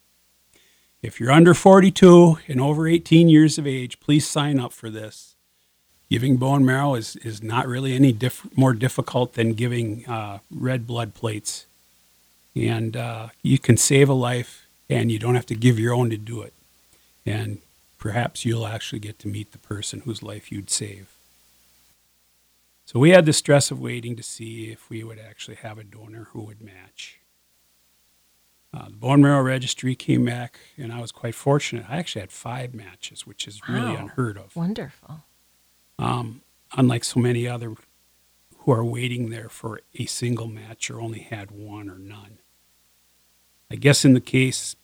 If 1.01 1.21
you're 1.21 1.31
under 1.31 1.55
42 1.55 2.39
and 2.49 2.61
over 2.61 2.89
18 2.89 3.29
years 3.29 3.57
of 3.57 3.67
age, 3.67 4.01
please 4.01 4.27
sign 4.27 4.59
up 4.59 4.73
for 4.73 4.91
this. 4.91 5.37
Giving 6.11 6.37
bone 6.37 6.65
marrow 6.65 6.95
is, 6.95 7.17
is 7.17 7.43
not 7.43 7.69
really 7.69 7.95
any 7.95 8.13
diff- 8.13 8.57
more 8.57 8.73
difficult 8.73 9.35
than 9.35 9.53
giving 9.53 10.07
uh, 10.07 10.41
red 10.51 10.87
blood 10.87 11.15
plates. 11.15 11.67
And 12.57 12.97
uh, 12.97 13.29
you 13.43 13.59
can 13.59 13.77
save 13.77 14.09
a 14.09 14.15
life, 14.15 14.67
and 14.91 15.13
you 15.13 15.19
don't 15.19 15.37
have 15.37 15.47
to 15.47 15.55
give 15.55 15.79
your 15.79 15.95
own 15.95 16.11
to 16.11 16.17
do 16.17 16.43
it. 16.43 16.53
And 17.25 17.59
perhaps 17.99 18.45
you'll 18.45 18.67
actually 18.67 19.01
get 19.01 19.19
to 19.21 19.29
meet 19.29 19.53
the 19.53 19.59
person 19.59 20.01
whose 20.01 20.23
life 20.23 20.51
you'd 20.53 20.71
save. 20.71 21.09
So 22.85 22.99
we 22.99 23.11
had 23.11 23.27
the 23.27 23.33
stress 23.33 23.71
of 23.71 23.81
waiting 23.81 24.17
to 24.17 24.23
see 24.23 24.71
if 24.71 24.89
we 24.89 25.05
would 25.05 25.19
actually 25.19 25.57
have 25.57 25.79
a 25.79 25.85
donor 25.85 26.29
who 26.33 26.43
would 26.43 26.63
match. 26.63 27.19
Uh, 28.73 28.87
the 28.89 28.97
bone 28.97 29.21
marrow 29.23 29.43
registry 29.43 29.95
came 29.95 30.25
back, 30.25 30.59
and 30.77 30.93
I 30.93 31.01
was 31.01 31.11
quite 31.13 31.35
fortunate. 31.35 31.87
I 31.89 31.97
actually 31.99 32.21
had 32.21 32.33
five 32.33 32.75
matches, 32.75 33.27
which 33.27 33.47
is 33.49 33.61
really 33.69 33.95
Wow. 33.95 33.97
unheard 33.97 34.37
of. 34.39 34.55
Wonderful. 34.57 35.25
Um, 35.99 36.43
unlike 36.77 37.05
so 37.05 37.19
many 37.21 37.47
other 37.49 37.75
who 38.59 38.73
are 38.73 38.85
waiting 38.85 39.31
there 39.31 39.49
for 39.49 39.81
a 39.95 40.07
single 40.07 40.47
match 40.47 40.91
or 40.91 41.01
only 41.01 41.21
had 41.21 41.51
one 41.51 41.89
or 41.91 41.99
none. 41.99 42.39
I 43.71 43.77
guess 43.77 44.05
in 44.05 44.13
the 44.15 44.21
case 44.21 44.77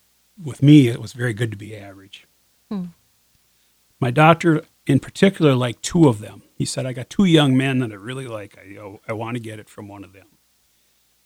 with 0.43 0.61
me, 0.61 0.87
it 0.89 0.99
was 1.01 1.13
very 1.13 1.33
good 1.33 1.51
to 1.51 1.57
be 1.57 1.75
average. 1.75 2.27
Hmm. 2.69 2.85
My 4.05 4.11
doctor, 4.11 4.63
in 4.85 4.99
particular, 4.99 5.55
liked 5.55 5.81
two 5.81 6.07
of 6.07 6.19
them. 6.19 6.43
He 6.53 6.63
said, 6.63 6.85
I 6.85 6.93
got 6.93 7.09
two 7.09 7.25
young 7.25 7.57
men 7.57 7.79
that 7.79 7.91
I 7.91 7.95
really 7.95 8.27
like. 8.27 8.55
I, 8.55 8.99
I 9.07 9.13
want 9.13 9.35
to 9.35 9.41
get 9.41 9.57
it 9.57 9.67
from 9.67 9.87
one 9.87 10.03
of 10.03 10.13
them. 10.13 10.27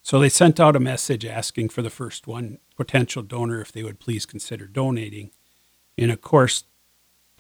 So 0.02 0.18
they 0.18 0.30
sent 0.30 0.62
out 0.62 0.78
a 0.78 0.80
message 0.80 1.26
asking 1.26 1.68
for 1.70 1.82
the 1.82 1.90
first 1.90 2.26
one 2.26 2.60
potential 2.78 3.22
donor 3.22 3.60
if 3.60 3.74
they 3.74 3.84
would 3.84 4.00
please 4.00 4.26
consider 4.26 4.66
donating. 4.66 5.32
And 5.98 6.10
of 6.10 6.22
course, 6.22 6.64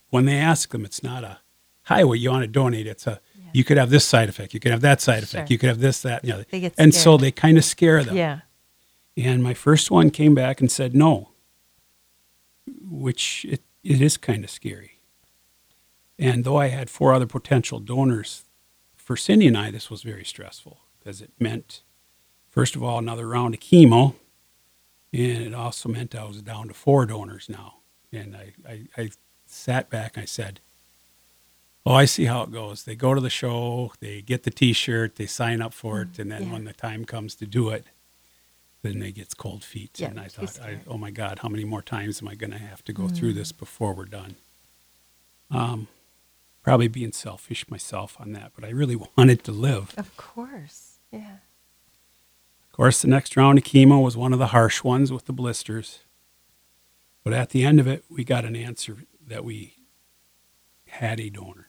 when 0.10 0.25
they 0.25 0.36
ask 0.36 0.72
them, 0.72 0.84
it's 0.84 1.03
not 1.03 1.24
a 1.24 1.39
hi, 1.84 2.03
what 2.03 2.19
you 2.19 2.31
want 2.31 2.43
to 2.43 2.48
donate. 2.48 2.86
It's 2.86 3.08
a 3.08 3.22
Yeah. 3.34 3.51
you 3.53 3.63
could 3.63 3.77
have 3.77 3.91
this 3.91 4.03
side 4.03 4.27
effect, 4.27 4.53
you 4.53 4.60
could 4.60 4.74
have 4.74 4.81
that 4.81 5.00
side 5.00 5.24
effect, 5.24 5.48
Sure. 5.48 5.53
you 5.53 5.58
could 5.58 5.69
have 5.69 5.79
this, 5.79 6.01
that, 6.01 6.24
and 6.24 6.29
the 6.31 6.36
other. 6.36 6.46
They 6.51 6.60
get 6.60 6.74
and 6.77 6.93
so 6.93 7.15
they 7.15 7.31
kind 7.31 7.58
of 7.58 7.63
scare 7.63 8.03
them. 8.03 8.17
Yeah. 8.17 8.41
And 9.15 9.41
my 9.41 9.53
first 9.53 9.89
one 9.89 10.10
came 10.12 10.36
back 10.36 10.60
and 10.60 10.69
said 10.69 10.93
no, 10.93 11.29
which 12.81 13.46
it, 13.46 13.63
it 13.86 14.01
is 14.01 14.17
kind 14.17 14.43
of 14.43 14.50
scary. 14.50 14.98
And 16.19 16.43
though 16.43 16.57
I 16.57 16.67
had 16.67 16.89
four 16.89 17.13
other 17.13 17.25
potential 17.25 17.79
donors, 17.79 18.43
for 18.97 19.15
Cindy 19.15 19.47
and 19.47 19.57
I, 19.57 19.71
this 19.71 19.89
was 19.89 20.03
very 20.03 20.25
stressful 20.25 20.77
because 20.99 21.21
it 21.21 21.31
meant, 21.39 21.81
first 22.49 22.75
of 22.75 22.83
all, 22.83 22.99
another 22.99 23.27
round 23.27 23.53
of 23.53 23.61
chemo. 23.61 24.15
And 25.13 25.43
it 25.43 25.53
also 25.55 25.89
meant 25.89 26.13
I 26.13 26.25
was 26.25 26.41
down 26.41 26.67
to 26.67 26.73
four 26.73 27.05
donors 27.05 27.47
now. 27.49 27.75
And 28.11 28.35
I, 28.35 28.53
I, 28.67 28.81
I 28.97 29.09
sat 29.47 29.89
back 29.89 30.15
and 30.17 30.23
I 30.23 30.25
said, 30.25 30.59
Oh, 31.85 31.93
I 31.93 32.05
see 32.05 32.25
how 32.25 32.43
it 32.43 32.51
goes. 32.51 32.83
They 32.83 32.95
go 32.95 33.15
to 33.15 33.21
the 33.21 33.29
show, 33.29 33.93
they 34.01 34.21
get 34.21 34.43
the 34.43 34.51
t 34.51 34.73
shirt, 34.73 35.15
they 35.15 35.25
sign 35.25 35.61
up 35.61 35.73
for 35.73 36.01
it, 36.01 36.19
and 36.19 36.29
then 36.29 36.43
yeah. 36.43 36.51
when 36.51 36.65
the 36.65 36.73
time 36.73 37.05
comes 37.05 37.33
to 37.35 37.47
do 37.47 37.69
it, 37.69 37.85
then 38.83 38.99
they 38.99 39.11
get 39.11 39.35
cold 39.38 39.63
feet. 39.63 39.99
Yeah, 39.99 40.09
and 40.09 40.19
I 40.19 40.27
thought, 40.27 40.59
I, 40.61 40.79
oh 40.88 40.97
my 40.97 41.09
God, 41.09 41.39
how 41.39 41.49
many 41.49 41.63
more 41.63 41.81
times 41.81 42.21
am 42.21 42.27
I 42.27 42.35
going 42.35 42.51
to 42.51 42.59
have 42.59 42.83
to 42.83 42.93
go 42.93 43.07
through 43.07 43.33
this 43.33 43.51
before 43.51 43.93
we're 43.93 44.05
done? 44.05 44.35
Um, 45.49 45.88
probably 46.63 46.87
being 46.87 47.11
selfish 47.11 47.69
myself 47.69 48.17
on 48.19 48.31
that, 48.33 48.51
but 48.55 48.63
I 48.63 48.69
really 48.69 48.95
wanted 49.17 49.43
to 49.45 49.51
live. 49.51 49.93
Of 49.97 50.15
course. 50.17 50.97
Yeah. 51.11 51.37
Of 52.69 52.71
course, 52.73 53.01
the 53.01 53.07
next 53.07 53.35
round 53.35 53.57
of 53.57 53.63
chemo 53.63 54.01
was 54.03 54.15
one 54.15 54.31
of 54.33 54.39
the 54.39 54.47
harsh 54.47 54.83
ones 54.83 55.11
with 55.11 55.25
the 55.25 55.33
blisters. 55.33 55.99
But 57.23 57.33
at 57.33 57.49
the 57.49 57.65
end 57.65 57.79
of 57.79 57.87
it, 57.87 58.05
we 58.09 58.23
got 58.23 58.45
an 58.45 58.55
answer 58.55 58.97
that 59.27 59.43
we 59.43 59.75
had 60.87 61.19
a 61.19 61.29
donor. 61.29 61.67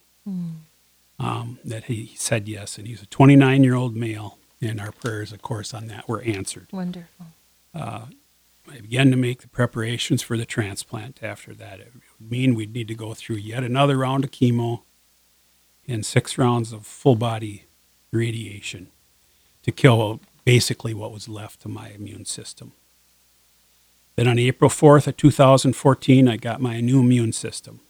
Um, 1.18 1.58
that 1.64 1.84
he 1.84 2.12
said 2.16 2.48
yes, 2.48 2.78
and 2.78 2.86
he's 2.86 3.02
a 3.02 3.06
29 3.06 3.64
year 3.64 3.74
old 3.74 3.96
male, 3.96 4.38
and 4.60 4.80
our 4.80 4.92
prayers, 4.92 5.32
of 5.32 5.42
course, 5.42 5.74
on 5.74 5.88
that 5.88 6.08
were 6.08 6.22
answered. 6.22 6.68
Wonderful. 6.72 7.26
I 8.68 8.80
began 8.80 9.10
to 9.10 9.16
make 9.16 9.40
the 9.42 9.48
preparations 9.48 10.22
for 10.22 10.36
the 10.36 10.44
transplant 10.44 11.22
after 11.22 11.54
that. 11.54 11.80
It 11.80 11.92
would 11.94 12.30
mean 12.30 12.54
we'd 12.54 12.74
need 12.74 12.88
to 12.88 12.94
go 12.94 13.14
through 13.14 13.36
yet 13.36 13.64
another 13.64 13.96
round 13.96 14.24
of 14.24 14.30
chemo 14.30 14.82
and 15.88 16.04
six 16.04 16.38
rounds 16.38 16.72
of 16.72 16.86
full 16.86 17.16
body 17.16 17.64
radiation 18.12 18.88
to 19.62 19.72
kill 19.72 20.20
basically 20.44 20.94
what 20.94 21.12
was 21.12 21.28
left 21.28 21.64
of 21.64 21.70
my 21.70 21.88
immune 21.90 22.24
system. 22.24 22.72
Then 24.16 24.28
on 24.28 24.38
April 24.38 24.70
4th 24.70 25.06
of 25.06 25.16
2014, 25.16 26.28
I 26.28 26.36
got 26.36 26.60
my 26.60 26.80
new 26.80 27.00
immune 27.00 27.32
system. 27.32 27.80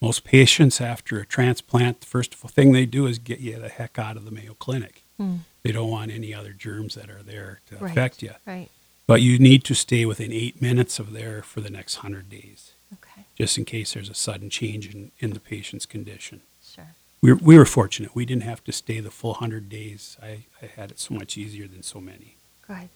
Most 0.00 0.24
patients 0.24 0.80
after 0.80 1.20
a 1.20 1.26
transplant, 1.26 2.00
the 2.00 2.06
first 2.06 2.34
thing 2.34 2.72
they 2.72 2.86
do 2.86 3.06
is 3.06 3.18
get 3.18 3.40
you 3.40 3.58
the 3.58 3.68
heck 3.68 3.98
out 3.98 4.16
of 4.16 4.24
the 4.24 4.30
Mayo 4.32 4.54
Clinic. 4.54 5.02
Hmm. 5.16 5.36
They 5.62 5.70
don't 5.72 5.90
want 5.90 6.10
any 6.10 6.34
other 6.34 6.52
germs 6.52 6.96
that 6.96 7.08
are 7.08 7.22
there 7.22 7.60
to 7.68 7.76
Right. 7.76 7.90
affect 7.92 8.22
you 8.22 8.32
Right. 8.44 8.68
But 9.06 9.20
you 9.20 9.38
need 9.38 9.64
to 9.64 9.74
stay 9.74 10.04
within 10.04 10.32
eight 10.32 10.60
minutes 10.62 10.98
of 10.98 11.12
there 11.12 11.42
for 11.42 11.60
the 11.60 11.70
next 11.70 11.96
100 11.98 12.28
days, 12.30 12.72
Okay. 12.92 13.22
just 13.36 13.58
in 13.58 13.64
case 13.64 13.92
there's 13.94 14.08
a 14.10 14.14
sudden 14.14 14.48
change 14.50 14.94
in, 14.94 15.10
in 15.18 15.30
the 15.32 15.40
patient's 15.40 15.86
condition. 15.86 16.40
Sure. 16.64 16.94
We 17.20 17.32
were, 17.32 17.38
we 17.42 17.58
were 17.58 17.64
fortunate. 17.66 18.14
We 18.14 18.24
didn't 18.24 18.42
have 18.44 18.64
to 18.64 18.72
stay 18.72 19.00
the 19.00 19.10
full 19.10 19.32
100 19.32 19.68
days. 19.68 20.16
I, 20.22 20.44
I 20.62 20.66
had 20.76 20.90
it 20.90 20.98
so 20.98 21.14
much 21.14 21.36
easier 21.36 21.66
than 21.66 21.82
so 21.82 22.00
many. 22.00 22.36
Good. 22.66 22.88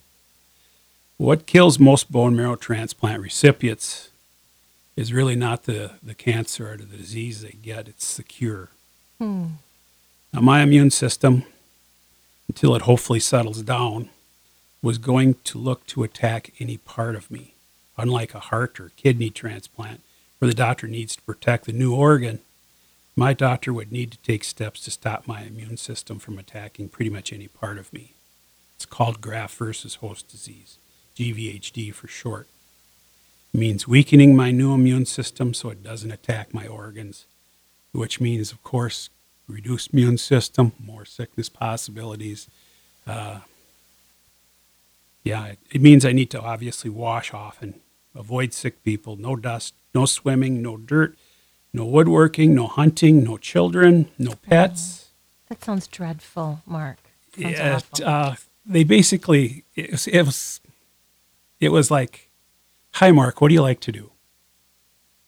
What 1.18 1.46
kills 1.46 1.78
most 1.78 2.12
bone 2.12 2.36
marrow 2.36 2.56
transplant 2.56 3.22
recipients 3.22 4.10
is 4.96 5.12
really 5.12 5.36
not 5.36 5.64
the, 5.64 5.92
the 6.02 6.14
cancer 6.14 6.72
or 6.72 6.76
the 6.76 6.84
disease 6.84 7.42
they 7.42 7.56
get, 7.62 7.88
it's 7.88 8.16
the 8.16 8.22
cure. 8.22 8.68
Hmm. 9.18 9.46
Now, 10.32 10.40
my 10.40 10.60
immune 10.62 10.90
system, 10.90 11.44
until 12.48 12.74
it 12.74 12.82
hopefully 12.82 13.20
settles 13.20 13.62
down, 13.62 14.10
was 14.82 14.98
going 14.98 15.34
to 15.44 15.58
look 15.58 15.86
to 15.86 16.02
attack 16.02 16.52
any 16.58 16.76
part 16.76 17.14
of 17.14 17.30
me. 17.30 17.54
Unlike 17.96 18.34
a 18.34 18.40
heart 18.40 18.78
or 18.78 18.92
kidney 18.96 19.30
transplant, 19.30 20.02
where 20.38 20.48
the 20.48 20.54
doctor 20.54 20.86
needs 20.86 21.16
to 21.16 21.22
protect 21.22 21.64
the 21.64 21.72
new 21.72 21.94
organ, 21.94 22.40
my 23.16 23.32
doctor 23.32 23.72
would 23.72 23.90
need 23.90 24.12
to 24.12 24.18
take 24.18 24.44
steps 24.44 24.80
to 24.82 24.90
stop 24.90 25.26
my 25.26 25.42
immune 25.42 25.78
system 25.78 26.18
from 26.18 26.38
attacking 26.38 26.90
pretty 26.90 27.10
much 27.10 27.32
any 27.32 27.48
part 27.48 27.78
of 27.78 27.92
me. 27.92 28.12
It's 28.74 28.84
called 28.84 29.22
graft 29.22 29.56
versus 29.56 29.96
host 29.96 30.28
disease, 30.28 30.76
GVHD 31.16 31.94
for 31.94 32.08
short. 32.08 32.46
It 33.54 33.58
means 33.58 33.88
weakening 33.88 34.36
my 34.36 34.50
new 34.50 34.74
immune 34.74 35.06
system 35.06 35.54
so 35.54 35.70
it 35.70 35.82
doesn't 35.82 36.12
attack 36.12 36.52
my 36.52 36.66
organs, 36.66 37.24
which 37.92 38.20
means, 38.20 38.52
of 38.52 38.62
course, 38.62 39.08
reduced 39.48 39.94
immune 39.94 40.18
system, 40.18 40.72
more 40.78 41.06
sickness 41.06 41.48
possibilities. 41.48 42.48
Uh, 43.06 43.38
yeah, 45.26 45.54
it, 45.72 45.82
means 45.82 46.04
I 46.04 46.12
need 46.12 46.30
to 46.30 46.40
obviously 46.40 46.88
wash 46.88 47.34
often, 47.34 47.80
avoid 48.14 48.54
sick 48.54 48.84
people, 48.84 49.16
no 49.16 49.34
dust, 49.34 49.74
no 49.92 50.06
swimming, 50.06 50.62
no 50.62 50.76
dirt, 50.76 51.16
no 51.72 51.84
woodworking, 51.84 52.54
no 52.54 52.68
hunting, 52.68 53.24
no 53.24 53.36
children, 53.36 54.08
no 54.18 54.34
pets. 54.48 55.10
That 55.48 55.64
sounds 55.64 55.88
dreadful, 55.88 56.60
Mark. 56.64 56.98
Sounds 57.36 57.84
Yeah, 57.98 58.06
uh, 58.06 58.34
they 58.64 58.84
basically 58.84 59.64
it 59.74 59.90
was, 59.90 60.06
it 60.06 60.22
was 60.22 60.60
it 61.58 61.70
was 61.70 61.90
like, 61.90 62.30
"Hi, 62.94 63.10
Mark, 63.10 63.40
what 63.40 63.48
do 63.48 63.54
you 63.54 63.62
like 63.62 63.80
to 63.80 63.92
do?" 63.92 64.12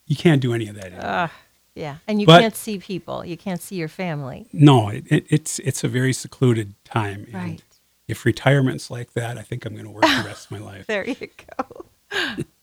You 0.06 0.16
can't 0.16 0.40
do 0.40 0.54
any 0.54 0.68
of 0.68 0.76
that. 0.76 0.92
Ugh, 0.92 1.30
yeah, 1.74 1.96
and 2.06 2.20
you 2.20 2.26
But- 2.26 2.40
can't 2.40 2.56
see 2.56 2.78
people. 2.78 3.24
You 3.24 3.36
can't 3.36 3.60
see 3.60 3.76
your 3.76 3.88
family. 3.88 4.46
no, 4.52 4.88
it, 4.90 5.04
it, 5.10 5.26
it's 5.28 5.58
it's 5.58 5.82
a 5.82 5.88
very 5.88 6.12
secluded 6.12 6.74
time. 6.84 7.26
Right. 7.32 7.62
If 8.08 8.24
retirement's 8.24 8.90
like 8.90 9.12
that, 9.12 9.38
I 9.38 9.42
think 9.42 9.64
I'm 9.64 9.74
going 9.74 9.84
to 9.84 9.90
work 9.90 10.02
the 10.02 10.24
rest 10.26 10.46
of 10.46 10.50
my 10.50 10.58
life. 10.72 10.86
There 10.86 11.06
you 11.08 11.28
go. 11.58 11.86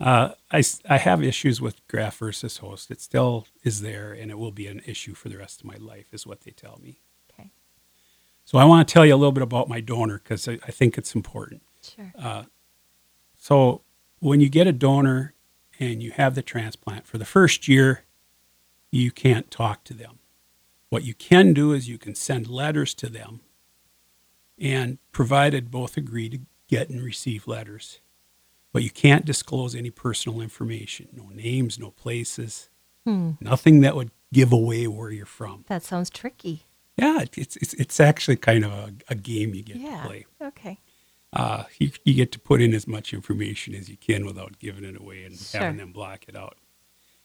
Uh, 0.00 0.30
I, 0.50 0.62
I 0.90 0.98
have 0.98 1.22
issues 1.22 1.60
with 1.60 1.86
graft 1.86 2.18
versus 2.18 2.58
host. 2.58 2.90
It 2.90 3.00
still 3.00 3.46
is 3.62 3.80
there, 3.80 4.12
and 4.12 4.28
it 4.30 4.36
will 4.38 4.50
be 4.50 4.66
an 4.66 4.82
issue 4.84 5.14
for 5.14 5.28
the 5.28 5.38
rest 5.38 5.60
of 5.60 5.66
my 5.66 5.76
life, 5.76 6.06
is 6.12 6.26
what 6.26 6.40
they 6.40 6.50
tell 6.50 6.78
me. 6.82 6.98
Okay, 7.32 7.48
So 8.44 8.58
I 8.58 8.64
want 8.64 8.86
to 8.86 8.92
tell 8.92 9.06
you 9.06 9.14
a 9.14 9.16
little 9.16 9.32
bit 9.32 9.44
about 9.44 9.68
my 9.68 9.80
donor 9.80 10.18
because 10.18 10.48
I, 10.48 10.58
I 10.66 10.72
think 10.72 10.98
it's 10.98 11.14
important. 11.14 11.62
sure. 11.80 12.12
So 13.38 13.82
when 14.18 14.40
you 14.40 14.48
get 14.48 14.66
a 14.66 14.72
donor 14.72 15.32
and 15.78 16.02
you 16.02 16.10
have 16.10 16.34
the 16.34 16.42
transplant 16.42 17.06
for 17.06 17.16
the 17.16 17.24
first 17.24 17.68
year, 17.68 18.02
you 18.90 19.10
can't 19.12 19.50
talk 19.50 19.84
to 19.84 19.94
them. 19.94 20.18
What 20.88 21.04
you 21.04 21.14
can 21.14 21.54
do 21.54 21.72
is 21.72 21.88
you 21.88 21.98
can 21.98 22.14
send 22.16 22.48
letters 22.48 22.94
to 22.94 23.08
them, 23.08 23.40
and 24.58 24.98
provided 25.12 25.70
both 25.70 25.96
agree 25.96 26.28
to 26.28 26.38
get 26.68 26.88
and 26.90 27.02
receive 27.02 27.46
letters, 27.46 28.00
but 28.72 28.82
you 28.82 28.90
can't 28.90 29.24
disclose 29.24 29.74
any 29.74 29.90
personal 29.90 30.40
information, 30.40 31.08
no 31.12 31.28
names, 31.28 31.78
no 31.78 31.90
places, 31.90 32.70
Hmm. 33.04 33.32
nothing 33.40 33.80
that 33.80 33.94
would 33.96 34.10
give 34.32 34.52
away 34.52 34.86
where 34.86 35.10
you're 35.10 35.26
from. 35.26 35.64
That 35.68 35.82
sounds 35.82 36.08
tricky. 36.10 36.62
Yeah, 36.96 37.20
it- 37.22 37.36
it's 37.36 37.56
it's, 37.56 37.74
it's 37.74 38.00
actually 38.00 38.36
kind 38.36 38.64
of 38.64 38.72
a, 38.72 38.94
a 39.08 39.14
game 39.14 39.54
you 39.54 39.62
get 39.62 39.76
yeah. 39.76 40.00
to 40.02 40.06
play. 40.08 40.26
Okay. 40.40 40.78
uh, 41.32 41.64
you, 41.80 41.90
you 42.04 42.14
get 42.14 42.30
to 42.32 42.38
put 42.38 42.62
in 42.62 42.72
as 42.72 42.86
much 42.86 43.12
information 43.12 43.74
as 43.74 43.88
you 43.88 43.96
can 43.96 44.24
without 44.24 44.58
giving 44.60 44.84
it 44.84 44.96
away 44.96 45.24
and 45.24 45.36
Sure. 45.36 45.60
having 45.62 45.78
them 45.78 45.92
block 45.92 46.24
it 46.28 46.36
out. 46.36 46.56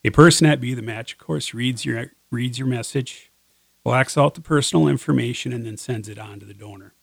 A 0.03 0.09
person 0.09 0.47
at 0.47 0.59
Be 0.59 0.73
the 0.73 0.81
Match, 0.81 1.13
of 1.13 1.19
course, 1.19 1.53
reads 1.53 1.85
your 1.85 2.11
reads 2.31 2.57
your 2.57 2.67
message, 2.67 3.31
blocks 3.83 4.17
out 4.17 4.33
the 4.33 4.41
personal 4.41 4.87
information, 4.87 5.53
and 5.53 5.65
then 5.65 5.77
sends 5.77 6.09
it 6.09 6.17
on 6.19 6.39
to 6.39 6.45
the 6.45 6.53
donor. 6.53 6.93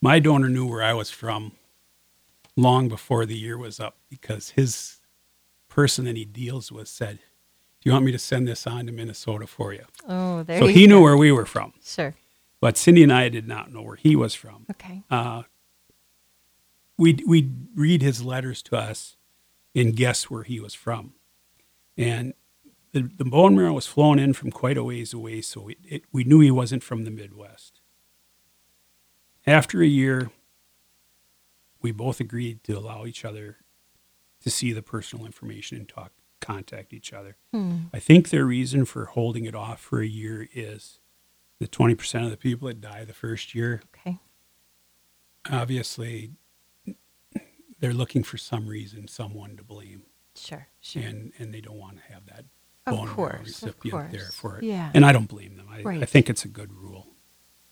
My 0.00 0.18
donor 0.18 0.48
knew 0.48 0.66
where 0.66 0.82
I 0.82 0.92
was 0.92 1.10
from 1.10 1.52
long 2.56 2.88
before 2.88 3.26
the 3.26 3.36
year 3.36 3.56
was 3.58 3.80
up 3.80 3.96
because 4.08 4.50
his 4.50 5.00
person 5.68 6.04
that 6.04 6.16
he 6.16 6.24
deals 6.24 6.70
with 6.70 6.88
said, 6.88 7.18
"Do 7.18 7.88
you 7.88 7.92
want 7.92 8.04
me 8.04 8.12
to 8.12 8.18
send 8.18 8.46
this 8.46 8.66
on 8.66 8.86
to 8.86 8.92
Minnesota 8.92 9.46
for 9.46 9.72
you?" 9.72 9.84
Oh, 10.08 10.42
there 10.42 10.58
so 10.60 10.66
he 10.66 10.86
go. 10.86 10.94
knew 10.96 11.02
where 11.02 11.16
we 11.16 11.32
were 11.32 11.46
from, 11.46 11.72
Sure. 11.84 12.14
but 12.60 12.76
Cindy 12.76 13.02
and 13.02 13.12
I 13.12 13.28
did 13.28 13.48
not 13.48 13.72
know 13.72 13.82
where 13.82 13.96
he 13.96 14.14
was 14.16 14.34
from 14.34 14.66
Okay. 14.70 15.02
uh, 15.10 15.42
we'd, 16.98 17.24
we'd 17.26 17.68
read 17.74 18.00
his 18.02 18.22
letters 18.22 18.62
to 18.62 18.76
us 18.76 19.16
and 19.74 19.94
guess 19.96 20.24
where 20.30 20.44
he 20.44 20.60
was 20.60 20.72
from. 20.74 21.12
And 21.98 22.32
the, 22.92 23.02
the 23.02 23.24
bone 23.24 23.54
marrow 23.56 23.74
was 23.74 23.86
flown 23.86 24.18
in 24.18 24.32
from 24.32 24.50
quite 24.50 24.78
a 24.78 24.84
ways 24.84 25.12
away, 25.12 25.42
so 25.42 25.68
it, 25.68 25.78
it, 25.84 26.02
we 26.12 26.24
knew 26.24 26.40
he 26.40 26.50
wasn't 26.50 26.82
from 26.82 27.04
the 27.04 27.10
Midwest. 27.10 27.75
After 29.46 29.80
a 29.82 29.86
year, 29.86 30.30
we 31.80 31.92
both 31.92 32.20
agreed 32.20 32.64
to 32.64 32.72
allow 32.76 33.06
each 33.06 33.24
other 33.24 33.58
to 34.40 34.50
see 34.50 34.72
the 34.72 34.82
personal 34.82 35.24
information 35.26 35.78
and 35.78 35.88
talk, 35.88 36.12
contact 36.40 36.92
each 36.92 37.12
other. 37.12 37.36
Hmm. 37.52 37.76
I 37.92 37.98
think 37.98 38.30
their 38.30 38.44
reason 38.44 38.84
for 38.84 39.06
holding 39.06 39.44
it 39.44 39.54
off 39.54 39.80
for 39.80 40.00
a 40.00 40.06
year 40.06 40.48
is 40.54 40.98
the 41.58 41.68
20% 41.68 42.24
of 42.24 42.30
the 42.30 42.36
people 42.36 42.68
that 42.68 42.80
die 42.80 43.04
the 43.04 43.14
first 43.14 43.54
year 43.54 43.82
Okay. 44.04 44.18
obviously 45.50 46.32
they're 47.80 47.94
looking 47.94 48.22
for 48.22 48.36
some 48.38 48.66
reason, 48.66 49.06
someone 49.08 49.56
to 49.56 49.62
blame, 49.62 50.02
Sure. 50.34 50.66
Sure. 50.80 51.02
and 51.02 51.32
and 51.38 51.52
they 51.54 51.60
don't 51.60 51.78
want 51.78 51.96
to 51.98 52.12
have 52.12 52.26
that 52.26 52.44
Of 52.86 52.96
bone 52.96 53.08
course, 53.08 53.62
of 53.62 53.68
recipient 53.74 54.10
there 54.12 54.28
for 54.32 54.58
it. 54.58 54.64
Yeah. 54.64 54.90
And 54.94 55.04
I 55.04 55.12
don't 55.12 55.28
blame 55.28 55.56
them. 55.56 55.66
I, 55.70 55.82
I 56.00 56.04
think 56.04 56.28
it's 56.30 56.44
a 56.44 56.48
good 56.48 56.72
rule. 56.72 57.06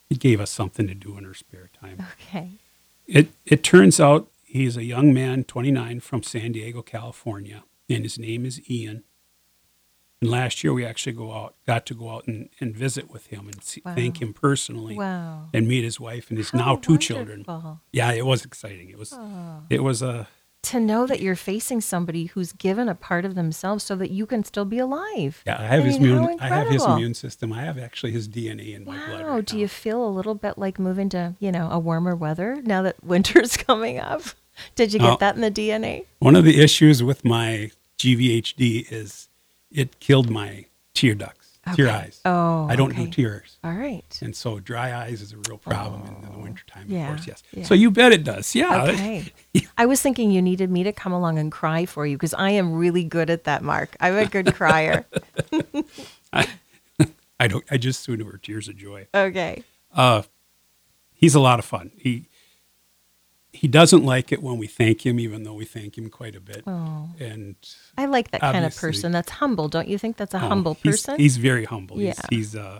It 0.09 0.19
gave 0.19 0.39
us 0.39 0.51
something 0.51 0.87
to 0.87 0.93
do 0.93 1.17
in 1.17 1.25
our 1.25 1.33
spare 1.33 1.69
time. 1.79 2.05
Okay. 2.29 2.51
It 3.07 3.29
it 3.45 3.63
turns 3.63 3.99
out 3.99 4.31
he's 4.43 4.77
a 4.77 4.83
young 4.83 5.13
man, 5.13 5.43
29, 5.43 5.99
from 5.99 6.23
San 6.23 6.51
Diego, 6.53 6.81
California, 6.81 7.63
and 7.89 8.03
his 8.03 8.17
name 8.19 8.45
is 8.45 8.61
Ian. 8.69 9.03
And 10.21 10.31
last 10.31 10.63
year 10.63 10.73
we 10.73 10.85
actually 10.85 11.11
go 11.13 11.33
out, 11.33 11.55
got 11.67 11.85
to 11.87 11.93
go 11.93 12.09
out 12.09 12.25
and, 12.25 12.49
and 12.59 12.75
visit 12.75 13.11
with 13.11 13.27
him 13.27 13.47
and 13.47 13.61
see, 13.63 13.81
thank 13.81 14.21
him 14.21 14.33
personally, 14.33 14.95
Wow. 14.95 15.49
and 15.53 15.67
meet 15.67 15.83
his 15.83 15.99
wife 15.99 16.29
and 16.29 16.37
his 16.37 16.51
How 16.51 16.57
now 16.57 16.75
two 16.77 16.97
children. 16.97 17.45
Yeah, 17.91 18.11
it 18.13 18.25
was 18.25 18.45
exciting. 18.45 18.89
It 18.89 18.97
was 18.97 19.11
Oh. 19.13 19.63
it 19.69 19.83
was 19.83 20.01
a 20.01 20.27
To 20.65 20.79
know 20.79 21.05
that 21.05 21.19
you're 21.21 21.35
facing 21.35 21.81
somebody 21.81 22.25
who's 22.25 22.51
given 22.51 22.89
a 22.89 22.95
part 22.95 23.23
of 23.25 23.35
themselves 23.35 23.83
so 23.83 23.95
that 23.97 24.09
you 24.09 24.25
can 24.25 24.43
still 24.43 24.65
be 24.65 24.79
alive. 24.79 25.43
Yeah, 25.45 25.59
I 25.59 25.63
have 25.65 25.83
I 25.83 25.87
his 25.87 25.99
mean, 25.99 26.11
how 26.17 26.23
immune. 26.25 26.39
I 26.39 26.47
have 26.47 26.67
his 26.69 26.83
immune 26.85 27.13
system. 27.13 27.53
I 27.53 27.61
have 27.61 27.77
actually 27.77 28.11
his 28.13 28.27
DNA 28.27 28.73
in 28.75 28.83
my 28.85 28.97
blood. 29.07 29.21
Wow. 29.25 29.35
right 29.35 29.45
Do 29.45 29.55
now. 29.55 29.61
you 29.61 29.67
feel 29.67 30.05
a 30.05 30.09
little 30.09 30.33
bit 30.35 30.57
like 30.57 30.79
moving 30.79 31.07
to, 31.09 31.35
you 31.39 31.51
know, 31.51 31.69
a 31.69 31.77
warmer 31.77 32.15
weather 32.15 32.61
now 32.63 32.81
that 32.81 33.03
winter's 33.03 33.57
coming 33.67 33.99
up? 33.99 34.21
Did 34.75 34.91
you 34.93 34.99
get 34.99 35.19
that 35.19 35.35
in 35.35 35.41
the 35.41 35.51
DNA? 35.51 36.05
One 36.19 36.35
of 36.35 36.45
the 36.45 36.59
issues 36.61 37.03
with 37.03 37.23
my 37.25 37.69
GVHD 37.99 38.91
is 38.91 39.27
it 39.71 39.99
killed 39.99 40.29
my 40.29 40.65
tear 40.93 41.13
ducts, 41.13 41.44
tear 41.73 41.89
eyes. 41.89 42.21
Oh, 42.25 42.67
I 42.69 42.75
don't 42.75 42.91
okay. 42.91 43.05
do 43.05 43.11
tears, 43.11 43.57
All 43.63 43.71
right. 43.73 44.03
and 44.21 44.35
so 44.35 44.59
dry 44.59 44.93
eyes 44.95 45.21
is 45.21 45.33
a 45.33 45.37
real 45.47 45.57
problem 45.57 46.03
in, 46.05 46.23
in 46.27 46.31
the 46.33 46.39
wintertime. 46.39 46.85
Yeah, 46.87 47.09
Of 47.09 47.15
course, 47.15 47.27
yes. 47.27 47.43
yeah. 47.51 47.63
So 47.63 47.73
you 47.73 47.89
bet 47.91 48.11
it 48.11 48.23
does. 48.23 48.53
Yeah. 48.53 48.83
Okay. 48.83 49.31
I 49.77 49.85
was 49.85 50.01
thinking 50.01 50.31
you 50.31 50.41
needed 50.41 50.69
me 50.69 50.83
to 50.83 50.91
come 50.93 51.11
along 51.11 51.39
and 51.39 51.51
cry 51.51 51.85
for 51.85 52.05
you 52.05 52.17
because 52.17 52.33
I 52.33 52.51
am 52.51 52.73
really 52.73 53.03
good 53.03 53.29
at 53.29 53.45
that, 53.45 53.63
Mark. 53.63 53.95
I'm 53.99 54.15
a 54.17 54.25
good 54.25 54.53
crier. 54.53 55.05
I 57.39 57.47
don't. 57.47 57.63
I 57.69 57.77
just 57.77 58.01
soon 58.01 58.23
were 58.25 58.37
tears 58.37 58.67
of 58.67 58.77
joy. 58.77 59.07
okay. 59.13 59.63
Uh, 59.93 60.23
he's 61.13 61.35
a 61.35 61.39
lot 61.39 61.59
of 61.59 61.65
fun. 61.65 61.91
He 61.97 62.27
he 63.55 63.67
doesn't 63.67 64.03
like 64.03 64.31
it 64.31 64.41
when 64.43 64.57
we 64.57 64.67
thank 64.67 65.05
him, 65.05 65.19
even 65.19 65.43
though 65.43 65.53
we 65.53 65.65
thank 65.65 65.97
him 65.97 66.09
quite 66.09 66.35
a 66.35 66.39
bit. 66.41 66.63
Oh. 66.67 67.09
And 67.19 67.55
I 67.97 68.05
like 68.05 68.31
that 68.31 68.41
kind 68.41 68.65
of 68.65 68.75
person. 68.75 69.11
That's 69.11 69.31
humble. 69.31 69.67
Don't 69.69 69.87
you 69.87 69.97
think 69.97 70.17
that's 70.17 70.33
a 70.33 70.37
Oh, 70.37 70.47
humble 70.49 70.75
person? 70.75 71.19
He's, 71.19 71.37
very 71.37 71.65
humble. 71.65 71.99
Yeah. 71.99 72.13
He's, 72.29 72.51
he's 72.51 72.55
uh 72.55 72.79